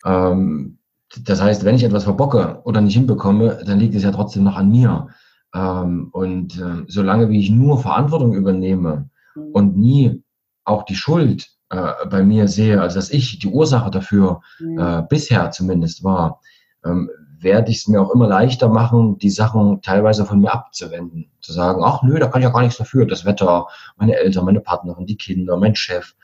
Ähm, 0.04 0.78
das 1.22 1.40
heißt, 1.40 1.64
wenn 1.64 1.76
ich 1.76 1.84
etwas 1.84 2.04
verbocke 2.04 2.60
oder 2.64 2.80
nicht 2.80 2.94
hinbekomme, 2.94 3.62
dann 3.64 3.78
liegt 3.78 3.94
es 3.94 4.02
ja 4.02 4.10
trotzdem 4.10 4.44
noch 4.44 4.56
an 4.56 4.70
mir. 4.70 5.08
Ähm, 5.54 6.08
und 6.12 6.58
äh, 6.60 6.84
solange 6.88 7.28
wie 7.30 7.40
ich 7.40 7.50
nur 7.50 7.78
Verantwortung 7.80 8.34
übernehme 8.34 9.08
und 9.52 9.76
nie 9.76 10.23
auch 10.64 10.84
die 10.84 10.94
Schuld 10.94 11.48
äh, 11.70 12.06
bei 12.08 12.22
mir 12.22 12.48
sehe, 12.48 12.80
also 12.80 12.96
dass 12.96 13.10
ich 13.10 13.38
die 13.38 13.48
Ursache 13.48 13.90
dafür 13.90 14.42
mhm. 14.58 14.78
äh, 14.78 15.02
bisher 15.08 15.50
zumindest 15.50 16.04
war, 16.04 16.40
ähm, 16.84 17.10
werde 17.38 17.70
ich 17.70 17.78
es 17.78 17.88
mir 17.88 18.00
auch 18.00 18.14
immer 18.14 18.26
leichter 18.26 18.68
machen, 18.68 19.18
die 19.18 19.30
Sachen 19.30 19.82
teilweise 19.82 20.24
von 20.24 20.40
mir 20.40 20.52
abzuwenden. 20.52 21.30
Zu 21.40 21.52
sagen, 21.52 21.82
ach 21.84 22.02
nö, 22.02 22.18
da 22.18 22.28
kann 22.28 22.40
ich 22.40 22.46
ja 22.46 22.52
gar 22.52 22.62
nichts 22.62 22.78
dafür. 22.78 23.06
Das 23.06 23.24
Wetter, 23.24 23.66
meine 23.96 24.16
Eltern, 24.16 24.46
meine 24.46 24.60
Partnerin, 24.60 25.06
die 25.06 25.16
Kinder, 25.16 25.56
mein 25.56 25.74
Chef, 25.74 26.14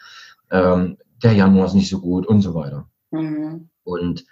ähm, 0.50 0.96
der 1.22 1.32
Januar 1.32 1.66
ist 1.66 1.74
nicht 1.74 1.90
so 1.90 2.00
gut 2.00 2.26
und 2.26 2.40
so 2.40 2.54
weiter. 2.54 2.88
Mhm. 3.10 3.68
Und 3.84 4.24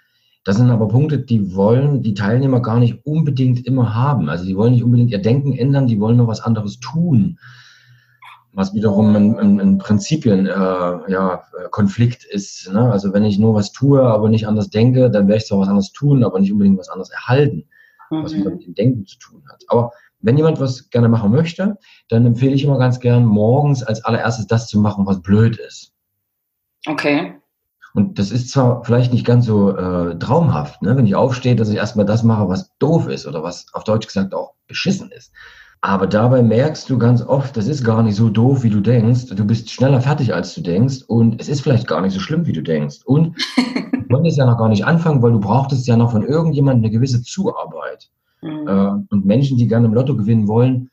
das 0.43 0.57
sind 0.57 0.71
aber 0.71 0.87
Punkte, 0.87 1.19
die 1.19 1.53
wollen 1.55 2.01
die 2.01 2.13
Teilnehmer 2.13 2.61
gar 2.61 2.79
nicht 2.79 3.05
unbedingt 3.05 3.65
immer 3.65 3.93
haben. 3.93 4.29
Also 4.29 4.45
die 4.45 4.55
wollen 4.55 4.73
nicht 4.73 4.83
unbedingt 4.83 5.11
ihr 5.11 5.21
Denken 5.21 5.53
ändern, 5.53 5.87
die 5.87 5.99
wollen 5.99 6.17
nur 6.17 6.27
was 6.27 6.41
anderes 6.41 6.79
tun. 6.79 7.37
Was 8.51 8.73
wiederum 8.73 9.15
ein, 9.15 9.77
Prinzipien 9.77 10.47
äh, 10.47 10.51
ja, 10.51 11.43
Konflikt 11.71 12.23
ist. 12.23 12.71
Ne? 12.71 12.91
Also 12.91 13.13
wenn 13.13 13.23
ich 13.23 13.37
nur 13.37 13.53
was 13.53 13.71
tue, 13.71 14.01
aber 14.01 14.29
nicht 14.29 14.47
anders 14.47 14.69
denke, 14.69 15.09
dann 15.11 15.27
werde 15.27 15.37
ich 15.37 15.47
zwar 15.47 15.59
was 15.59 15.67
anderes 15.67 15.91
tun, 15.91 16.23
aber 16.23 16.39
nicht 16.39 16.51
unbedingt 16.51 16.79
was 16.79 16.89
anderes 16.89 17.11
erhalten, 17.11 17.65
mhm. 18.09 18.23
was 18.23 18.33
wieder 18.33 18.49
mit 18.49 18.65
dem 18.65 18.73
Denken 18.73 19.05
zu 19.05 19.17
tun 19.19 19.43
hat. 19.51 19.63
Aber 19.67 19.91
wenn 20.21 20.37
jemand 20.37 20.59
was 20.59 20.89
gerne 20.89 21.09
machen 21.09 21.31
möchte, 21.31 21.77
dann 22.09 22.25
empfehle 22.25 22.53
ich 22.53 22.63
immer 22.63 22.77
ganz 22.77 22.99
gern, 22.99 23.25
morgens 23.25 23.83
als 23.83 24.03
allererstes 24.03 24.47
das 24.47 24.67
zu 24.67 24.79
machen, 24.79 25.05
was 25.05 25.21
blöd 25.21 25.57
ist. 25.57 25.93
Okay. 26.87 27.35
Und 27.93 28.19
das 28.19 28.31
ist 28.31 28.51
zwar 28.51 28.83
vielleicht 28.83 29.13
nicht 29.13 29.25
ganz 29.25 29.45
so 29.45 29.75
äh, 29.75 30.17
traumhaft, 30.19 30.81
ne? 30.81 30.95
wenn 30.95 31.07
ich 31.07 31.15
aufstehe, 31.15 31.55
dass 31.55 31.69
ich 31.69 31.77
erstmal 31.77 32.05
das 32.05 32.23
mache, 32.23 32.47
was 32.47 32.71
doof 32.77 33.07
ist 33.07 33.25
oder 33.25 33.43
was 33.43 33.65
auf 33.73 33.83
Deutsch 33.83 34.07
gesagt 34.07 34.33
auch 34.33 34.53
beschissen 34.67 35.11
ist. 35.11 35.31
Aber 35.81 36.07
dabei 36.07 36.43
merkst 36.43 36.89
du 36.89 36.97
ganz 36.97 37.21
oft, 37.21 37.55
das 37.55 37.67
ist 37.67 37.85
gar 37.85 38.03
nicht 38.03 38.15
so 38.15 38.29
doof, 38.29 38.63
wie 38.63 38.69
du 38.69 38.81
denkst. 38.81 39.27
Du 39.27 39.45
bist 39.45 39.69
schneller 39.69 40.01
fertig, 40.01 40.33
als 40.33 40.53
du 40.53 40.61
denkst. 40.61 41.03
Und 41.07 41.39
es 41.39 41.47
ist 41.47 41.61
vielleicht 41.61 41.87
gar 41.87 42.01
nicht 42.01 42.13
so 42.13 42.19
schlimm, 42.19 42.45
wie 42.45 42.53
du 42.53 42.61
denkst. 42.61 42.99
Und 43.05 43.37
du 43.93 44.07
konntest 44.13 44.37
ja 44.37 44.45
noch 44.45 44.57
gar 44.57 44.67
nicht 44.67 44.85
anfangen, 44.85 45.21
weil 45.21 45.31
du 45.31 45.39
brauchtest 45.39 45.87
ja 45.87 45.95
noch 45.95 46.11
von 46.11 46.23
irgendjemandem 46.23 46.83
eine 46.83 46.91
gewisse 46.91 47.21
Zuarbeit. 47.23 48.09
Mhm. 48.41 48.67
Äh, 48.67 49.13
und 49.13 49.25
Menschen, 49.25 49.57
die 49.57 49.67
gerne 49.67 49.85
im 49.85 49.93
Lotto 49.93 50.17
gewinnen 50.17 50.49
wollen, 50.49 50.89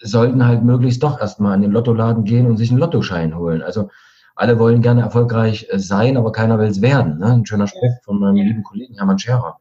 sollten 0.00 0.46
halt 0.46 0.62
möglichst 0.62 1.02
doch 1.02 1.20
erstmal 1.20 1.56
in 1.56 1.62
den 1.62 1.72
Lottoladen 1.72 2.24
gehen 2.24 2.46
und 2.46 2.58
sich 2.58 2.70
einen 2.70 2.80
Lottoschein 2.80 3.36
holen. 3.36 3.62
Also 3.62 3.88
alle 4.36 4.58
wollen 4.60 4.82
gerne 4.82 5.02
erfolgreich 5.02 5.66
äh, 5.70 5.78
sein, 5.80 6.16
aber 6.16 6.30
keiner 6.30 6.58
will 6.60 6.68
es 6.68 6.82
werden. 6.82 7.18
Ne? 7.18 7.26
Ein 7.26 7.46
schöner 7.46 7.66
Spruch 7.66 8.00
von 8.04 8.20
meinem 8.20 8.36
ja. 8.36 8.44
lieben 8.44 8.62
Kollegen 8.62 8.94
Hermann 8.94 9.18
Scherer. 9.18 9.58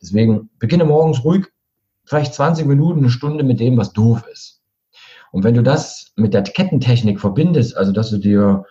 Deswegen 0.00 0.50
beginne 0.58 0.84
morgens 0.84 1.24
ruhig, 1.24 1.46
vielleicht 2.04 2.34
20 2.34 2.66
Minuten, 2.66 3.00
eine 3.00 3.10
Stunde 3.10 3.44
mit 3.44 3.60
dem, 3.60 3.76
was 3.76 3.92
doof 3.92 4.24
ist. 4.32 4.62
Und 5.32 5.44
wenn 5.44 5.54
du 5.54 5.62
das 5.62 6.12
mit 6.16 6.34
der 6.34 6.42
Kettentechnik 6.42 7.20
verbindest, 7.20 7.76
also 7.76 7.92
dass 7.92 8.10
du 8.10 8.18
dir 8.18 8.64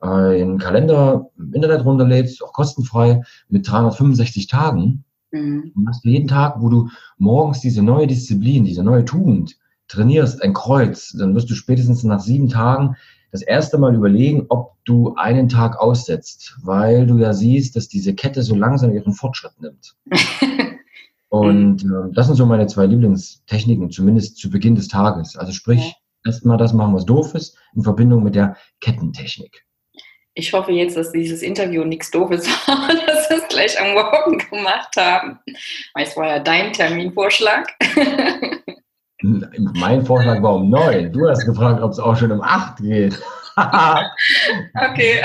einen 0.00 0.58
Kalender 0.58 1.30
im 1.38 1.52
Internet 1.52 1.84
runterlädst, 1.84 2.42
auch 2.42 2.52
kostenfrei, 2.52 3.22
mit 3.48 3.70
365 3.70 4.46
Tagen, 4.46 5.04
Mhm. 5.32 5.72
Du 5.74 5.80
machst 5.80 6.04
jeden 6.04 6.28
Tag, 6.28 6.56
wo 6.58 6.68
du 6.68 6.88
morgens 7.18 7.60
diese 7.60 7.82
neue 7.82 8.06
Disziplin, 8.06 8.64
diese 8.64 8.82
neue 8.82 9.04
Tugend 9.04 9.56
trainierst, 9.88 10.42
ein 10.42 10.54
Kreuz, 10.54 11.12
dann 11.18 11.34
wirst 11.34 11.50
du 11.50 11.54
spätestens 11.54 12.04
nach 12.04 12.20
sieben 12.20 12.48
Tagen 12.48 12.96
das 13.32 13.42
erste 13.42 13.78
Mal 13.78 13.94
überlegen, 13.94 14.46
ob 14.48 14.74
du 14.84 15.14
einen 15.14 15.48
Tag 15.48 15.78
aussetzt, 15.78 16.56
weil 16.62 17.06
du 17.06 17.18
ja 17.18 17.32
siehst, 17.32 17.76
dass 17.76 17.88
diese 17.88 18.14
Kette 18.14 18.42
so 18.42 18.54
langsam 18.54 18.92
ihren 18.92 19.12
Fortschritt 19.12 19.60
nimmt. 19.60 19.96
Und 21.30 21.84
äh, 21.84 22.12
das 22.12 22.26
sind 22.26 22.34
so 22.34 22.44
meine 22.44 22.66
zwei 22.66 22.86
Lieblingstechniken, 22.86 23.90
zumindest 23.90 24.36
zu 24.36 24.50
Beginn 24.50 24.74
des 24.74 24.88
Tages. 24.88 25.36
Also 25.36 25.52
sprich, 25.52 25.80
ja. 25.80 25.92
erstmal 26.26 26.58
das 26.58 26.72
machen, 26.72 26.92
was 26.92 27.06
doof 27.06 27.34
ist, 27.34 27.56
in 27.74 27.84
Verbindung 27.84 28.24
mit 28.24 28.34
der 28.34 28.56
Kettentechnik. 28.80 29.64
Ich 30.34 30.52
hoffe 30.52 30.72
jetzt, 30.72 30.96
dass 30.96 31.12
dieses 31.12 31.42
Interview 31.42 31.84
nichts 31.84 32.10
Doofes 32.10 32.46
war, 32.66 32.88
dass 33.06 33.30
wir 33.30 33.36
es 33.38 33.48
gleich 33.48 33.80
am 33.80 33.92
Morgen 33.94 34.38
gemacht 34.38 34.96
haben. 34.96 35.38
Weil 35.94 36.04
es 36.04 36.16
war 36.16 36.26
ja 36.26 36.38
dein 36.40 36.72
Terminvorschlag. 36.72 37.68
mein 39.22 40.04
Vorschlag 40.04 40.42
war 40.42 40.56
um 40.56 40.68
neun. 40.68 41.12
Du 41.12 41.28
hast 41.28 41.46
gefragt, 41.46 41.80
ob 41.80 41.92
es 41.92 42.00
auch 42.00 42.16
schon 42.16 42.32
um 42.32 42.42
acht 42.42 42.78
geht. 42.78 43.20
okay. 43.56 45.22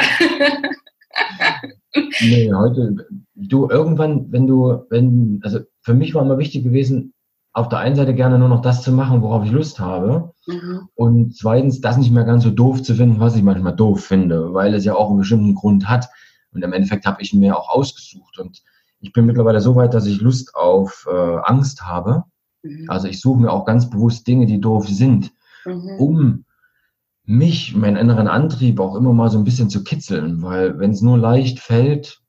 nee, 2.22 2.52
heute, 2.54 3.08
du 3.34 3.70
irgendwann, 3.70 4.32
wenn 4.32 4.46
du, 4.46 4.86
wenn, 4.90 5.40
also 5.44 5.62
für 5.86 5.94
mich 5.94 6.16
war 6.16 6.24
immer 6.24 6.40
wichtig 6.40 6.64
gewesen, 6.64 7.14
auf 7.54 7.70
der 7.70 7.78
einen 7.78 7.96
Seite 7.96 8.16
gerne 8.16 8.40
nur 8.40 8.50
noch 8.50 8.62
das 8.62 8.82
zu 8.82 8.92
machen, 8.92 9.22
worauf 9.22 9.46
ich 9.46 9.52
Lust 9.52 9.80
habe. 9.80 10.34
Mhm. 10.48 10.90
Und 10.96 11.38
zweitens, 11.38 11.80
das 11.80 11.96
nicht 11.96 12.12
mehr 12.12 12.24
ganz 12.24 12.44
so 12.44 12.50
doof 12.50 12.82
zu 12.82 12.96
finden, 12.96 13.20
was 13.20 13.36
ich 13.36 13.44
manchmal 13.44 13.76
doof 13.76 14.04
finde, 14.04 14.54
weil 14.54 14.74
es 14.74 14.84
ja 14.84 14.96
auch 14.96 15.10
einen 15.10 15.20
bestimmten 15.20 15.54
Grund 15.54 15.88
hat. 15.88 16.10
Und 16.52 16.64
im 16.64 16.74
Endeffekt 16.74 17.06
habe 17.06 17.22
ich 17.22 17.34
mir 17.34 17.56
auch 17.56 17.70
ausgesucht. 17.70 18.40
Und 18.40 18.64
ich 19.00 19.14
bin 19.14 19.28
mittlerweile 19.28 19.62
so 19.62 19.76
weit, 19.76 19.94
dass 19.94 20.08
ich 20.08 20.22
Lust 20.22 20.56
auf 20.56 21.08
äh, 21.10 21.38
Angst 21.44 21.84
habe. 21.84 22.24
Mhm. 22.64 22.90
Also 22.90 23.08
ich 23.08 23.22
suche 23.22 23.40
mir 23.42 23.52
auch 23.52 23.66
ganz 23.66 23.88
bewusst 23.88 24.26
Dinge, 24.28 24.48
die 24.48 24.60
doof 24.60 24.90
sind, 24.90 25.32
mhm. 25.66 25.90
um 26.00 26.46
mich, 27.26 27.76
meinen 27.76 27.96
inneren 27.96 28.28
Antrieb 28.28 28.80
auch 28.80 28.96
immer 28.96 29.14
mal 29.14 29.30
so 29.30 29.38
ein 29.38 29.44
bisschen 29.44 29.70
zu 29.70 29.84
kitzeln, 29.84 30.42
weil 30.42 30.80
wenn 30.80 30.92
es 30.92 31.02
nur 31.02 31.18
leicht 31.18 31.60
fällt, 31.60 32.22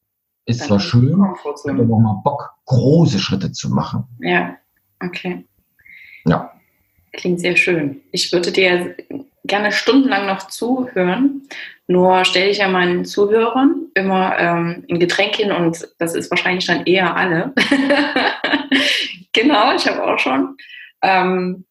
ist 0.44 0.60
Dann 0.60 0.68
zwar 0.68 0.80
schön, 0.80 1.14
aber 1.14 1.94
auch 1.94 2.00
mal 2.00 2.20
Bock, 2.22 2.55
große 2.66 3.18
Schritte 3.18 3.52
zu 3.52 3.70
machen. 3.70 4.04
Ja. 4.20 4.56
Okay. 5.02 5.44
Ja. 6.26 6.52
Klingt 7.12 7.40
sehr 7.40 7.56
schön. 7.56 8.02
Ich 8.12 8.32
würde 8.32 8.52
dir 8.52 8.96
gerne 9.44 9.72
stundenlang 9.72 10.26
noch 10.26 10.48
zuhören. 10.48 11.48
Nur 11.88 12.24
stelle 12.24 12.50
ich 12.50 12.58
ja 12.58 12.68
meinen 12.68 13.04
Zuhörern 13.04 13.86
immer 13.94 14.36
ähm, 14.38 14.84
ein 14.90 14.98
Getränk 14.98 15.36
hin 15.36 15.52
und 15.52 15.88
das 15.98 16.14
ist 16.14 16.30
wahrscheinlich 16.30 16.66
dann 16.66 16.84
eher 16.84 17.16
alle. 17.16 17.54
genau, 19.32 19.74
ich 19.74 19.86
habe 19.86 20.04
auch 20.04 20.18
schon. 20.18 20.56
Ähm, 21.02 21.64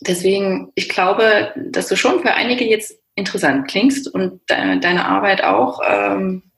deswegen, 0.00 0.70
ich 0.76 0.88
glaube, 0.88 1.52
dass 1.56 1.88
du 1.88 1.96
schon 1.96 2.20
für 2.20 2.34
einige 2.34 2.64
jetzt 2.64 2.96
interessant 3.16 3.68
klingst 3.68 4.12
und 4.12 4.40
de 4.48 4.78
deine 4.78 5.04
Arbeit 5.04 5.42
auch 5.42 5.80
ähm, 5.86 6.51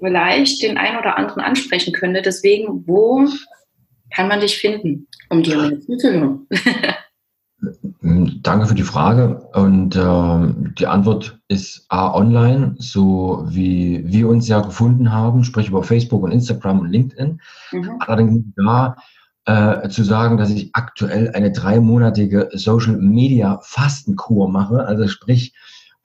vielleicht 0.00 0.62
den 0.62 0.78
einen 0.78 0.98
oder 0.98 1.16
anderen 1.16 1.42
ansprechen 1.42 1.92
könnte. 1.92 2.22
Deswegen, 2.22 2.86
wo 2.86 3.28
kann 4.14 4.28
man 4.28 4.40
dich 4.40 4.58
finden, 4.58 5.06
um 5.28 5.42
dir 5.42 5.56
mehr 5.56 5.80
zuzuhören? 5.80 6.46
Danke 8.42 8.66
für 8.66 8.74
die 8.74 8.82
Frage. 8.82 9.42
Und 9.52 9.94
äh, 9.94 10.72
die 10.78 10.86
Antwort 10.86 11.38
ist 11.48 11.84
A, 11.88 12.14
online, 12.14 12.74
so 12.78 13.44
wie 13.48 14.02
wir 14.06 14.28
uns 14.28 14.48
ja 14.48 14.60
gefunden 14.60 15.12
haben, 15.12 15.44
sprich 15.44 15.68
über 15.68 15.82
Facebook 15.82 16.22
und 16.22 16.32
Instagram 16.32 16.80
und 16.80 16.90
LinkedIn. 16.90 17.40
Mhm. 17.72 17.90
Allerdings 18.00 18.44
da 18.56 18.96
äh, 19.44 19.88
zu 19.90 20.04
sagen, 20.04 20.38
dass 20.38 20.50
ich 20.50 20.70
aktuell 20.72 21.30
eine 21.34 21.52
dreimonatige 21.52 22.48
Social 22.52 22.96
Media 22.96 23.60
Fastenkur 23.62 24.48
mache. 24.48 24.86
Also 24.86 25.06
sprich, 25.08 25.54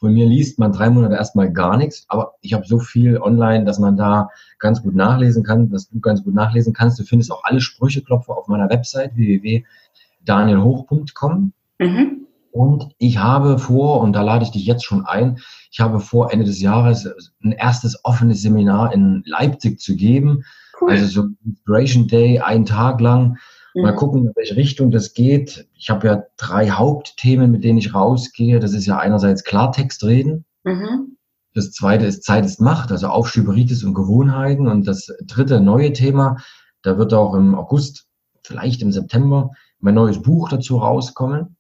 von 0.06 0.14
mir 0.14 0.28
liest 0.28 0.60
man 0.60 0.72
drei 0.72 0.92
Monate 0.92 1.16
erstmal 1.16 1.52
gar 1.52 1.78
nichts, 1.78 2.06
aber 2.10 2.36
ich 2.42 2.54
habe 2.54 2.68
so 2.68 2.78
viel 2.78 3.18
online, 3.18 3.66
dass 3.66 3.80
man 3.80 3.98
da 3.98 4.30
ganz 4.60 4.84
gut 4.84 4.94
nachlesen 4.94 5.44
kann, 5.44 5.72
dass 5.72 5.90
du 5.90 6.00
ganz 6.00 6.24
gut 6.24 6.36
nachlesen 6.36 6.74
kannst. 6.74 7.00
Du 7.00 7.04
findest 7.04 7.32
auch 7.32 7.44
alle 7.44 7.60
Sprücheklopfer 7.60 8.38
auf 8.38 8.48
meiner 8.48 8.70
Website 8.70 9.16
www.danielhoch.com. 9.16 11.54
Mhm. 11.80 12.28
Und 12.52 12.94
ich 13.00 13.18
habe 13.18 13.58
vor, 13.58 14.02
und 14.02 14.14
da 14.14 14.22
lade 14.22 14.44
ich 14.44 14.52
dich 14.52 14.68
jetzt 14.68 14.86
schon 14.86 15.08
ein, 15.08 15.40
ich 15.72 15.80
habe 15.80 16.00
vor, 16.00 16.32
Ende 16.32 16.46
des 16.46 16.62
Jahres 16.62 17.10
ein 17.44 17.54
erstes 17.54 18.00
offenes 18.04 18.44
Seminar 18.44 18.94
in 18.94 19.24
Leipzig 19.26 19.80
zu 19.80 19.96
geben. 19.96 20.44
Cool. 20.80 20.92
Also 20.92 21.08
so 21.08 21.30
Inspiration 21.44 22.08
Day, 22.08 22.42
einen 22.42 22.68
Tag 22.68 23.02
lang. 23.02 23.40
Mal 23.76 23.92
mhm. 23.92 23.98
gucken, 23.98 24.28
in 24.28 24.32
welche 24.36 24.56
Richtung 24.56 24.90
das 24.90 25.14
geht. 25.14 25.68
Ich 25.74 25.90
habe 25.90 26.08
ja 26.08 26.24
drei 26.38 26.70
Hauptthemen, 26.70 27.52
mit 27.52 27.64
denen 27.64 27.78
ich 27.78 27.94
rausgehe. 27.94 28.60
Das 28.60 28.74
ist 28.74 28.86
ja 28.86 28.98
einerseits 28.98 29.44
Klartext 29.44 30.04
reden. 30.06 30.46
Mhm. 30.64 31.18
Das 31.54 31.72
zweite 31.72 32.06
ist 32.06 32.24
Zeit 32.24 32.46
ist 32.46 32.62
Macht, 32.62 32.92
also 32.92 33.08
Aufschieberitis 33.08 33.84
und 33.84 33.94
Gewohnheiten. 33.94 34.68
Und 34.68 34.88
das 34.88 35.08
dritte 35.26 35.60
neue 35.60 35.92
Thema, 35.92 36.38
da 36.84 36.98
wird 36.98 37.14
auch 37.14 37.34
im 37.34 37.54
August, 37.54 38.08
vielleicht 38.44 38.82
im 38.82 38.92
September, 38.92 39.52
mein 39.80 39.96
neues 39.96 40.22
Buch 40.22 40.50
dazu 40.50 40.78
rauskommen. 40.78 41.58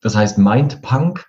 Das 0.00 0.16
heißt 0.16 0.38
Mind 0.38 0.82
Punk. 0.82 1.26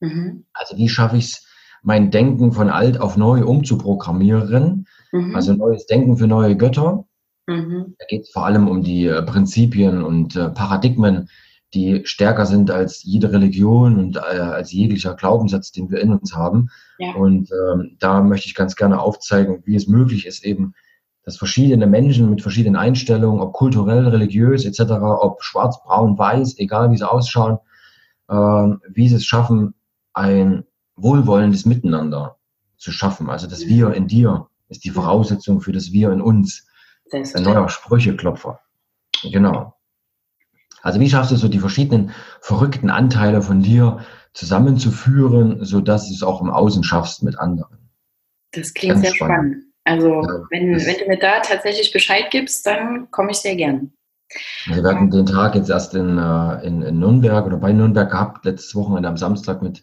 Mhm. 0.00 0.46
Also 0.52 0.76
wie 0.76 0.88
schaffe 0.88 1.16
ich 1.16 1.26
es, 1.26 1.46
mein 1.82 2.10
Denken 2.10 2.52
von 2.52 2.70
alt 2.70 3.00
auf 3.00 3.16
neu 3.16 3.44
umzuprogrammieren? 3.44 4.86
Mhm. 5.12 5.34
Also 5.34 5.52
neues 5.52 5.86
Denken 5.86 6.16
für 6.16 6.26
neue 6.26 6.56
Götter. 6.56 7.04
Mhm. 7.50 7.96
Da 7.98 8.06
geht 8.06 8.22
es 8.22 8.30
vor 8.30 8.46
allem 8.46 8.68
um 8.68 8.82
die 8.82 9.06
äh, 9.06 9.22
Prinzipien 9.22 10.04
und 10.04 10.36
äh, 10.36 10.50
Paradigmen, 10.50 11.28
die 11.74 12.02
stärker 12.04 12.46
sind 12.46 12.70
als 12.70 13.02
jede 13.02 13.32
Religion 13.32 13.98
und 13.98 14.16
äh, 14.16 14.20
als 14.20 14.72
jeglicher 14.72 15.14
Glaubenssatz, 15.14 15.72
den 15.72 15.90
wir 15.90 16.00
in 16.00 16.12
uns 16.12 16.34
haben. 16.34 16.68
Ja. 16.98 17.14
Und 17.14 17.50
ähm, 17.50 17.96
da 17.98 18.22
möchte 18.22 18.46
ich 18.46 18.54
ganz 18.54 18.76
gerne 18.76 19.00
aufzeigen, 19.00 19.62
wie 19.64 19.74
es 19.74 19.88
möglich 19.88 20.26
ist, 20.26 20.44
eben, 20.44 20.74
dass 21.24 21.36
verschiedene 21.36 21.86
Menschen 21.86 22.30
mit 22.30 22.40
verschiedenen 22.40 22.76
Einstellungen, 22.76 23.40
ob 23.40 23.52
kulturell, 23.52 24.06
religiös 24.08 24.64
etc., 24.64 24.92
ob 24.92 25.42
schwarz, 25.42 25.82
braun, 25.82 26.16
weiß, 26.16 26.58
egal 26.58 26.90
wie 26.92 26.96
sie 26.96 27.08
ausschauen, 27.08 27.58
äh, 28.28 28.34
wie 28.34 29.08
sie 29.08 29.16
es 29.16 29.24
schaffen, 29.24 29.74
ein 30.12 30.64
wohlwollendes 30.94 31.66
Miteinander 31.66 32.36
zu 32.76 32.92
schaffen. 32.92 33.28
Also 33.28 33.48
das 33.48 33.66
Wir 33.66 33.92
in 33.92 34.06
dir 34.06 34.46
ist 34.68 34.84
die 34.84 34.90
Voraussetzung 34.90 35.60
für 35.60 35.72
das 35.72 35.92
Wir 35.92 36.12
in 36.12 36.20
uns. 36.20 36.69
Ein 37.12 37.42
neuer 37.42 37.68
Sprücheklopfer. 37.68 38.60
Genau. 39.22 39.74
Also 40.82 41.00
wie 41.00 41.10
schaffst 41.10 41.30
du 41.30 41.36
so 41.36 41.48
die 41.48 41.58
verschiedenen 41.58 42.12
verrückten 42.40 42.90
Anteile 42.90 43.42
von 43.42 43.62
dir 43.62 44.04
zusammenzuführen, 44.32 45.64
sodass 45.64 46.08
du 46.08 46.14
es 46.14 46.22
auch 46.22 46.40
im 46.40 46.50
Außen 46.50 46.84
schaffst 46.84 47.22
mit 47.22 47.38
anderen? 47.38 47.90
Das 48.52 48.72
klingt 48.74 48.94
Ganz 48.94 49.06
sehr 49.06 49.14
spannend. 49.14 49.52
spannend. 49.52 49.64
Also 49.84 50.22
ja, 50.22 50.46
wenn, 50.50 50.76
wenn 50.76 50.98
du 50.98 51.06
mir 51.06 51.18
da 51.18 51.40
tatsächlich 51.40 51.92
Bescheid 51.92 52.30
gibst, 52.30 52.66
dann 52.66 53.10
komme 53.10 53.32
ich 53.32 53.38
sehr 53.38 53.56
gern. 53.56 53.92
Also 54.68 54.82
wir 54.82 54.90
hatten 54.90 55.10
den 55.10 55.26
Tag 55.26 55.54
jetzt 55.54 55.70
erst 55.70 55.94
in, 55.94 56.18
äh, 56.18 56.66
in, 56.66 56.82
in 56.82 56.98
Nürnberg 56.98 57.46
oder 57.46 57.56
bei 57.56 57.72
Nürnberg 57.72 58.10
gehabt, 58.10 58.44
letztes 58.44 58.74
Wochenende 58.74 59.08
am 59.08 59.16
Samstag 59.16 59.62
mit 59.62 59.82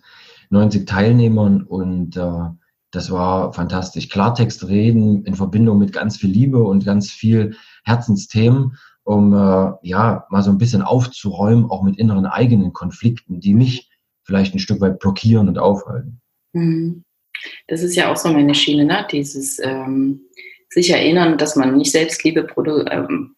90 0.49 0.87
Teilnehmern 0.87 1.63
und 1.63 2.15
äh, 2.15 2.49
das 2.91 3.11
war 3.11 3.53
fantastisch. 3.53 4.09
Klartext 4.09 4.67
reden 4.67 5.25
in 5.25 5.35
Verbindung 5.35 5.77
mit 5.77 5.93
ganz 5.93 6.17
viel 6.17 6.29
Liebe 6.29 6.63
und 6.63 6.85
ganz 6.85 7.11
viel 7.11 7.55
Herzensthemen, 7.83 8.77
um 9.03 9.33
äh, 9.33 9.71
ja 9.81 10.25
mal 10.29 10.41
so 10.41 10.51
ein 10.51 10.57
bisschen 10.57 10.81
aufzuräumen, 10.81 11.65
auch 11.65 11.83
mit 11.83 11.97
inneren 11.97 12.25
eigenen 12.25 12.73
Konflikten, 12.73 13.39
die 13.39 13.53
mich 13.53 13.89
vielleicht 14.23 14.53
ein 14.53 14.59
Stück 14.59 14.81
weit 14.81 14.99
blockieren 14.99 15.47
und 15.47 15.57
aufhalten. 15.57 16.21
Mhm. 16.53 17.03
Das 17.67 17.83
ist 17.83 17.95
ja 17.95 18.11
auch 18.11 18.17
so 18.17 18.29
meine 18.29 18.55
Schiene, 18.55 18.85
ne? 18.85 19.05
dieses 19.11 19.59
ähm, 19.59 20.21
sich 20.69 20.89
erinnern, 20.89 21.37
dass 21.37 21.55
man 21.55 21.77
nicht 21.77 21.91
Selbstliebe 21.91 22.43
produ 22.43 22.83
ähm, 22.89 23.35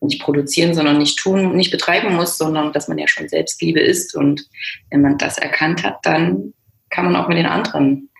nicht 0.00 0.20
produzieren, 0.20 0.74
sondern 0.74 0.98
nicht 0.98 1.18
tun, 1.18 1.56
nicht 1.56 1.70
betreiben 1.70 2.14
muss, 2.14 2.36
sondern 2.36 2.72
dass 2.72 2.86
man 2.86 2.98
ja 2.98 3.08
schon 3.08 3.28
Selbstliebe 3.28 3.80
ist. 3.80 4.14
Und 4.14 4.46
wenn 4.90 5.00
man 5.00 5.18
das 5.18 5.38
erkannt 5.38 5.82
hat, 5.82 5.98
dann 6.02 6.52
kann 6.90 7.06
man 7.06 7.16
auch 7.16 7.28
mit 7.28 7.38
den 7.38 7.46
anderen 7.46 8.10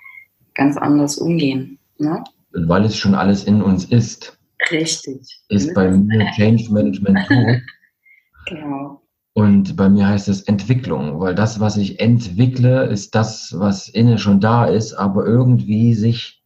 ganz 0.56 0.76
anders 0.76 1.18
umgehen. 1.18 1.78
Ne? 1.98 2.22
Weil 2.52 2.84
es 2.84 2.96
schon 2.96 3.14
alles 3.14 3.44
in 3.44 3.62
uns 3.62 3.84
ist. 3.84 4.38
Richtig. 4.70 5.40
Ist 5.48 5.74
bei 5.74 5.90
mir 5.90 6.26
Change 6.36 6.72
Management 6.72 7.18
Tool. 7.28 7.62
genau. 8.46 9.02
Und 9.34 9.76
bei 9.76 9.90
mir 9.90 10.08
heißt 10.08 10.28
es 10.28 10.42
Entwicklung, 10.42 11.20
weil 11.20 11.34
das, 11.34 11.60
was 11.60 11.76
ich 11.76 12.00
entwickle, 12.00 12.86
ist 12.86 13.14
das, 13.14 13.54
was 13.58 13.88
innen 13.88 14.16
schon 14.16 14.40
da 14.40 14.64
ist, 14.64 14.94
aber 14.94 15.26
irgendwie 15.26 15.92
sich 15.92 16.42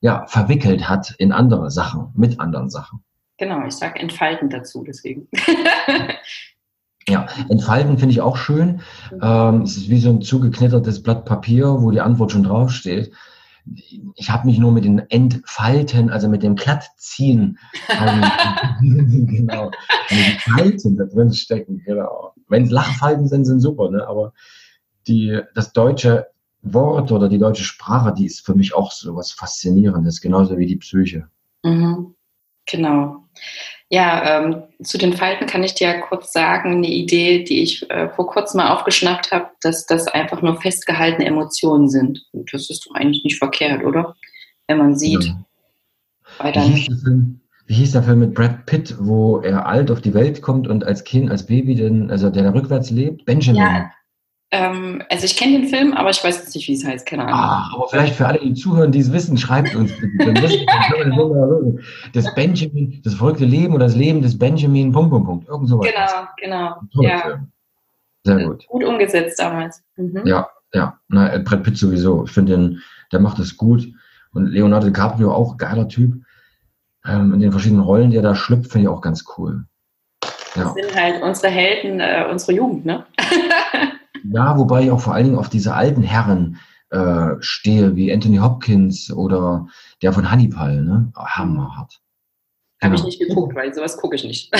ja, 0.00 0.26
verwickelt 0.26 0.88
hat 0.88 1.14
in 1.18 1.32
andere 1.32 1.70
Sachen, 1.70 2.12
mit 2.14 2.40
anderen 2.40 2.70
Sachen. 2.70 3.04
Genau, 3.36 3.66
ich 3.66 3.74
sage 3.74 4.00
entfalten 4.00 4.48
dazu, 4.48 4.84
deswegen. 4.86 5.28
ja, 7.08 7.26
entfalten 7.48 7.98
finde 7.98 8.12
ich 8.12 8.20
auch 8.20 8.36
schön. 8.36 8.80
Mhm. 9.12 9.20
Ähm, 9.22 9.62
es 9.62 9.76
ist 9.76 9.90
wie 9.90 10.00
so 10.00 10.10
ein 10.10 10.22
zugeknittertes 10.22 11.02
Blatt 11.02 11.24
Papier, 11.24 11.82
wo 11.82 11.90
die 11.90 12.00
Antwort 12.00 12.32
schon 12.32 12.44
draufsteht. 12.44 13.12
Ich 14.16 14.30
habe 14.30 14.46
mich 14.46 14.58
nur 14.58 14.72
mit 14.72 14.84
den 14.84 14.98
Entfalten, 14.98 16.10
also 16.10 16.28
mit 16.28 16.42
dem 16.42 16.54
Glattziehen, 16.54 17.58
ähm, 17.88 18.22
genau, 19.26 19.70
die 20.10 20.38
Falten 20.50 20.96
da 20.96 21.04
drin 21.04 21.32
stecken, 21.32 21.82
genau. 21.84 22.34
Wenn 22.48 22.64
es 22.64 22.70
Lachfalten 22.70 23.26
sind, 23.26 23.46
sind 23.46 23.60
super, 23.60 23.90
ne? 23.90 24.06
aber 24.06 24.34
die, 25.06 25.40
das 25.54 25.72
deutsche 25.72 26.26
Wort 26.62 27.12
oder 27.12 27.28
die 27.28 27.38
deutsche 27.38 27.64
Sprache, 27.64 28.12
die 28.12 28.26
ist 28.26 28.44
für 28.44 28.54
mich 28.54 28.74
auch 28.74 28.92
so 28.92 29.16
was 29.16 29.32
Faszinierendes, 29.32 30.20
genauso 30.20 30.58
wie 30.58 30.66
die 30.66 30.76
Psyche. 30.76 31.28
Mhm. 31.62 32.14
Genau. 32.66 33.28
Ja, 33.94 34.42
ähm, 34.42 34.64
zu 34.82 34.98
den 34.98 35.12
Falten 35.12 35.46
kann 35.46 35.62
ich 35.62 35.74
dir 35.74 35.86
ja 35.86 36.00
kurz 36.00 36.32
sagen, 36.32 36.78
eine 36.78 36.88
Idee, 36.88 37.44
die 37.44 37.62
ich 37.62 37.88
äh, 37.90 38.08
vor 38.08 38.26
kurzem 38.26 38.58
mal 38.58 38.74
aufgeschnappt 38.74 39.30
habe, 39.30 39.50
dass 39.62 39.86
das 39.86 40.08
einfach 40.08 40.42
nur 40.42 40.60
festgehaltene 40.60 41.26
Emotionen 41.26 41.88
sind. 41.88 42.26
Und 42.32 42.52
das 42.52 42.70
ist 42.70 42.84
doch 42.84 42.96
eigentlich 42.96 43.22
nicht 43.22 43.38
verkehrt, 43.38 43.84
oder? 43.84 44.16
Wenn 44.66 44.78
man 44.78 44.98
sieht. 44.98 45.22
Ja. 45.22 45.36
Wie, 46.42 46.58
hieß 46.58 46.86
der 46.88 46.96
Film, 46.96 47.40
wie 47.66 47.74
hieß 47.74 47.92
der 47.92 48.02
Film 48.02 48.18
mit 48.18 48.34
Brad 48.34 48.66
Pitt, 48.66 48.96
wo 48.98 49.38
er 49.38 49.64
alt 49.64 49.92
auf 49.92 50.00
die 50.00 50.12
Welt 50.12 50.42
kommt 50.42 50.66
und 50.66 50.82
als 50.82 51.04
Kind, 51.04 51.30
als 51.30 51.46
Baby, 51.46 51.76
denn, 51.76 52.10
also 52.10 52.30
der 52.30 52.42
da 52.42 52.50
rückwärts 52.50 52.90
lebt? 52.90 53.24
Benjamin. 53.26 53.62
Ja, 53.62 53.92
ähm, 54.54 55.02
also 55.10 55.24
ich 55.24 55.36
kenne 55.36 55.58
den 55.58 55.68
Film, 55.68 55.94
aber 55.94 56.10
ich 56.10 56.22
weiß 56.22 56.36
jetzt 56.38 56.54
nicht, 56.54 56.68
wie 56.68 56.74
es 56.74 56.84
heißt, 56.84 57.04
keine 57.04 57.24
Ahnung. 57.24 57.34
Ah, 57.36 57.70
aber 57.74 57.88
vielleicht 57.88 58.14
für 58.14 58.26
alle, 58.26 58.38
die 58.38 58.54
zuhören, 58.54 58.92
die 58.92 59.00
es 59.00 59.12
wissen, 59.12 59.36
schreibt 59.36 59.74
uns 59.74 59.90
das 62.12 62.34
Benjamin, 62.36 63.00
das 63.02 63.14
verrückte 63.14 63.44
Leben 63.44 63.74
oder 63.74 63.86
das 63.86 63.96
Leben 63.96 64.22
des 64.22 64.38
Benjamin, 64.38 64.92
Punkt, 64.92 65.10
Punkt, 65.10 65.26
Punkt. 65.26 65.48
Irgend 65.48 65.68
sowas. 65.68 65.88
Genau, 65.90 66.76
genau. 66.92 67.04
Ja. 67.04 67.44
Sehr 68.22 68.46
gut. 68.46 68.66
Gut 68.68 68.84
umgesetzt 68.84 69.40
damals. 69.40 69.82
Mhm. 69.96 70.22
Ja, 70.24 70.48
ja. 70.72 70.98
Na, 71.08 71.34
äh, 71.34 71.40
Brad 71.40 71.64
Pitt 71.64 71.76
sowieso. 71.76 72.24
Ich 72.24 72.30
finde, 72.30 72.76
der 73.10 73.20
macht 73.20 73.40
das 73.40 73.56
gut. 73.56 73.88
Und 74.32 74.46
Leonardo 74.46 74.86
DiCaprio 74.86 75.32
auch 75.32 75.56
geiler 75.56 75.88
Typ. 75.88 76.14
Ähm, 77.04 77.34
in 77.34 77.40
den 77.40 77.50
verschiedenen 77.50 77.82
Rollen, 77.82 78.10
die 78.10 78.16
er 78.16 78.22
da 78.22 78.36
schlüpft, 78.36 78.70
finde 78.70 78.84
ich 78.84 78.88
auch 78.88 79.00
ganz 79.00 79.24
cool. 79.36 79.64
Ja. 80.54 80.64
Das 80.64 80.74
sind 80.74 80.94
halt 80.94 81.22
unsere 81.22 81.48
Helden, 81.48 82.00
äh, 82.00 82.26
unsere 82.30 82.52
Jugend, 82.52 82.86
ne? 82.86 83.04
Ja, 84.32 84.58
wobei 84.58 84.84
ich 84.84 84.90
auch 84.90 85.00
vor 85.00 85.14
allen 85.14 85.26
Dingen 85.26 85.38
auf 85.38 85.48
diese 85.48 85.74
alten 85.74 86.02
Herren 86.02 86.58
äh, 86.90 87.36
stehe, 87.40 87.96
wie 87.96 88.12
Anthony 88.12 88.38
Hopkins 88.38 89.12
oder 89.12 89.68
der 90.02 90.12
von 90.12 90.30
Hannibal, 90.30 90.82
ne? 90.82 91.12
Hammerhart. 91.16 92.00
Habe 92.82 92.96
genau. 92.96 93.08
ich 93.08 93.18
nicht 93.18 93.28
geguckt, 93.28 93.54
weil 93.54 93.72
sowas 93.72 93.96
gucke 93.96 94.16
ich 94.16 94.24
nicht. 94.24 94.52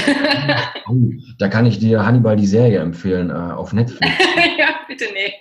oh, 0.89 0.97
da 1.39 1.49
kann 1.49 1.67
ich 1.67 1.79
dir 1.79 2.05
Hannibal 2.05 2.37
die 2.37 2.47
Serie 2.47 2.79
empfehlen 2.81 3.31
äh, 3.31 3.33
auf 3.33 3.73
Netflix. 3.73 4.13
ja, 4.59 4.69
bitte 4.89 5.05
nee. 5.13 5.33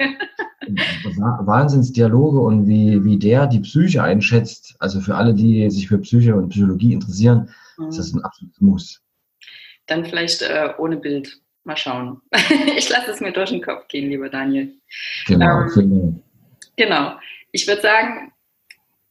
Wahnsinnsdialoge 1.45 2.39
und 2.39 2.67
wie, 2.67 3.03
wie 3.03 3.17
der 3.17 3.47
die 3.47 3.59
Psyche 3.59 4.03
einschätzt. 4.03 4.75
Also 4.79 4.99
für 4.99 5.15
alle, 5.15 5.33
die 5.33 5.69
sich 5.69 5.87
für 5.87 5.97
Psyche 5.99 6.35
und 6.35 6.49
Psychologie 6.49 6.93
interessieren, 6.93 7.49
mhm. 7.77 7.87
ist 7.87 7.99
das 7.99 8.13
ein 8.13 8.23
absolutes 8.23 8.59
Muss. 8.59 9.01
Dann 9.87 10.05
vielleicht 10.05 10.41
äh, 10.41 10.69
ohne 10.77 10.97
Bild. 10.97 11.41
Mal 11.63 11.77
schauen. 11.77 12.21
ich 12.77 12.89
lasse 12.89 13.11
es 13.11 13.21
mir 13.21 13.31
durch 13.31 13.49
den 13.49 13.61
Kopf 13.61 13.87
gehen, 13.87 14.09
lieber 14.09 14.29
Daniel. 14.29 14.73
Genau. 15.27 15.61
Ähm, 15.77 16.21
genau. 16.75 17.13
Ich 17.51 17.67
würde 17.67 17.81
sagen, 17.81 18.33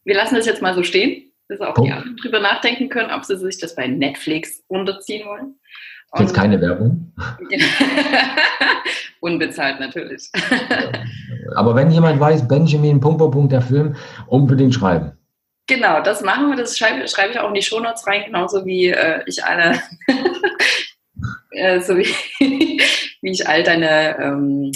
wir 0.05 0.15
lassen 0.15 0.35
das 0.35 0.47
jetzt 0.47 0.61
mal 0.61 0.75
so 0.75 0.83
stehen, 0.83 1.33
dass 1.49 1.61
auch 1.61 1.79
oh. 1.79 1.85
die 1.85 1.93
anderen 1.93 2.17
drüber 2.17 2.41
nachdenken 2.41 2.89
können, 2.89 3.11
ob 3.11 3.25
sie 3.25 3.39
sich 3.39 3.59
das 3.59 3.75
bei 3.75 3.87
Netflix 3.87 4.63
unterziehen 4.69 5.27
wollen. 5.27 5.55
Und 6.11 6.21
jetzt 6.21 6.35
keine 6.35 6.61
Werbung. 6.61 7.15
Unbezahlt 9.21 9.81
natürlich. 9.81 10.31
Aber 11.55 11.75
wenn 11.75 11.91
jemand 11.91 12.21
weiß, 12.21 12.47
Benjamin, 12.49 13.01
Punkt, 13.01 13.19
Punkt, 13.19 13.53
der 13.53 13.63
Film, 13.63 13.97
unbedingt 14.27 14.75
schreiben. 14.75 15.13
Genau, 15.69 16.03
das 16.03 16.21
machen 16.23 16.51
wir. 16.51 16.57
Das 16.57 16.77
schreibe, 16.77 17.07
schreibe 17.09 17.33
ich 17.33 17.39
auch 17.39 17.49
in 17.49 17.55
die 17.55 17.63
Shownotes 17.63 18.07
rein, 18.07 18.25
genauso 18.27 18.67
wie 18.67 18.89
äh, 18.89 19.23
ich 19.27 19.43
alle 19.43 19.81
äh, 21.53 21.81
so 21.81 21.97
wie, 21.97 22.07
wie 23.21 23.31
ich 23.31 23.47
all 23.49 23.63
deine 23.63 24.19
ähm, 24.19 24.73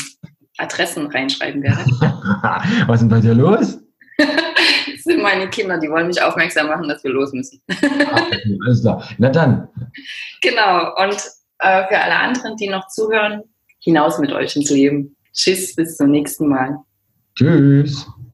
Adressen 0.59 1.07
reinschreiben 1.07 1.62
werde. 1.62 1.85
Was 2.87 2.97
ist 2.97 3.01
denn 3.03 3.09
bei 3.09 3.21
dir 3.21 3.35
los? 3.35 3.79
das 4.19 4.29
sind 5.05 5.23
meine 5.23 5.49
Kinder, 5.51 5.79
die 5.79 5.91
wollen 5.91 6.07
mich 6.07 6.23
aufmerksam 6.23 6.69
machen, 6.69 6.89
dass 6.89 7.05
wir 7.05 7.11
los 7.11 7.33
müssen. 7.33 7.61
okay, 7.69 8.59
alles 8.65 8.81
klar. 8.81 9.07
Na 9.19 9.29
dann. 9.29 9.69
Genau. 10.41 10.95
Und 11.03 11.17
äh, 11.59 11.87
für 11.89 11.99
alle 11.99 12.17
anderen, 12.17 12.57
die 12.57 12.69
noch 12.69 12.89
zuhören, 12.89 13.43
hinaus 13.81 14.19
mit 14.19 14.33
euch 14.33 14.57
ins 14.57 14.71
Leben. 14.71 15.17
Tschüss, 15.33 15.75
bis 15.75 15.97
zum 15.97 16.11
nächsten 16.11 16.49
Mal. 16.49 16.79
Tschüss. 17.37 18.07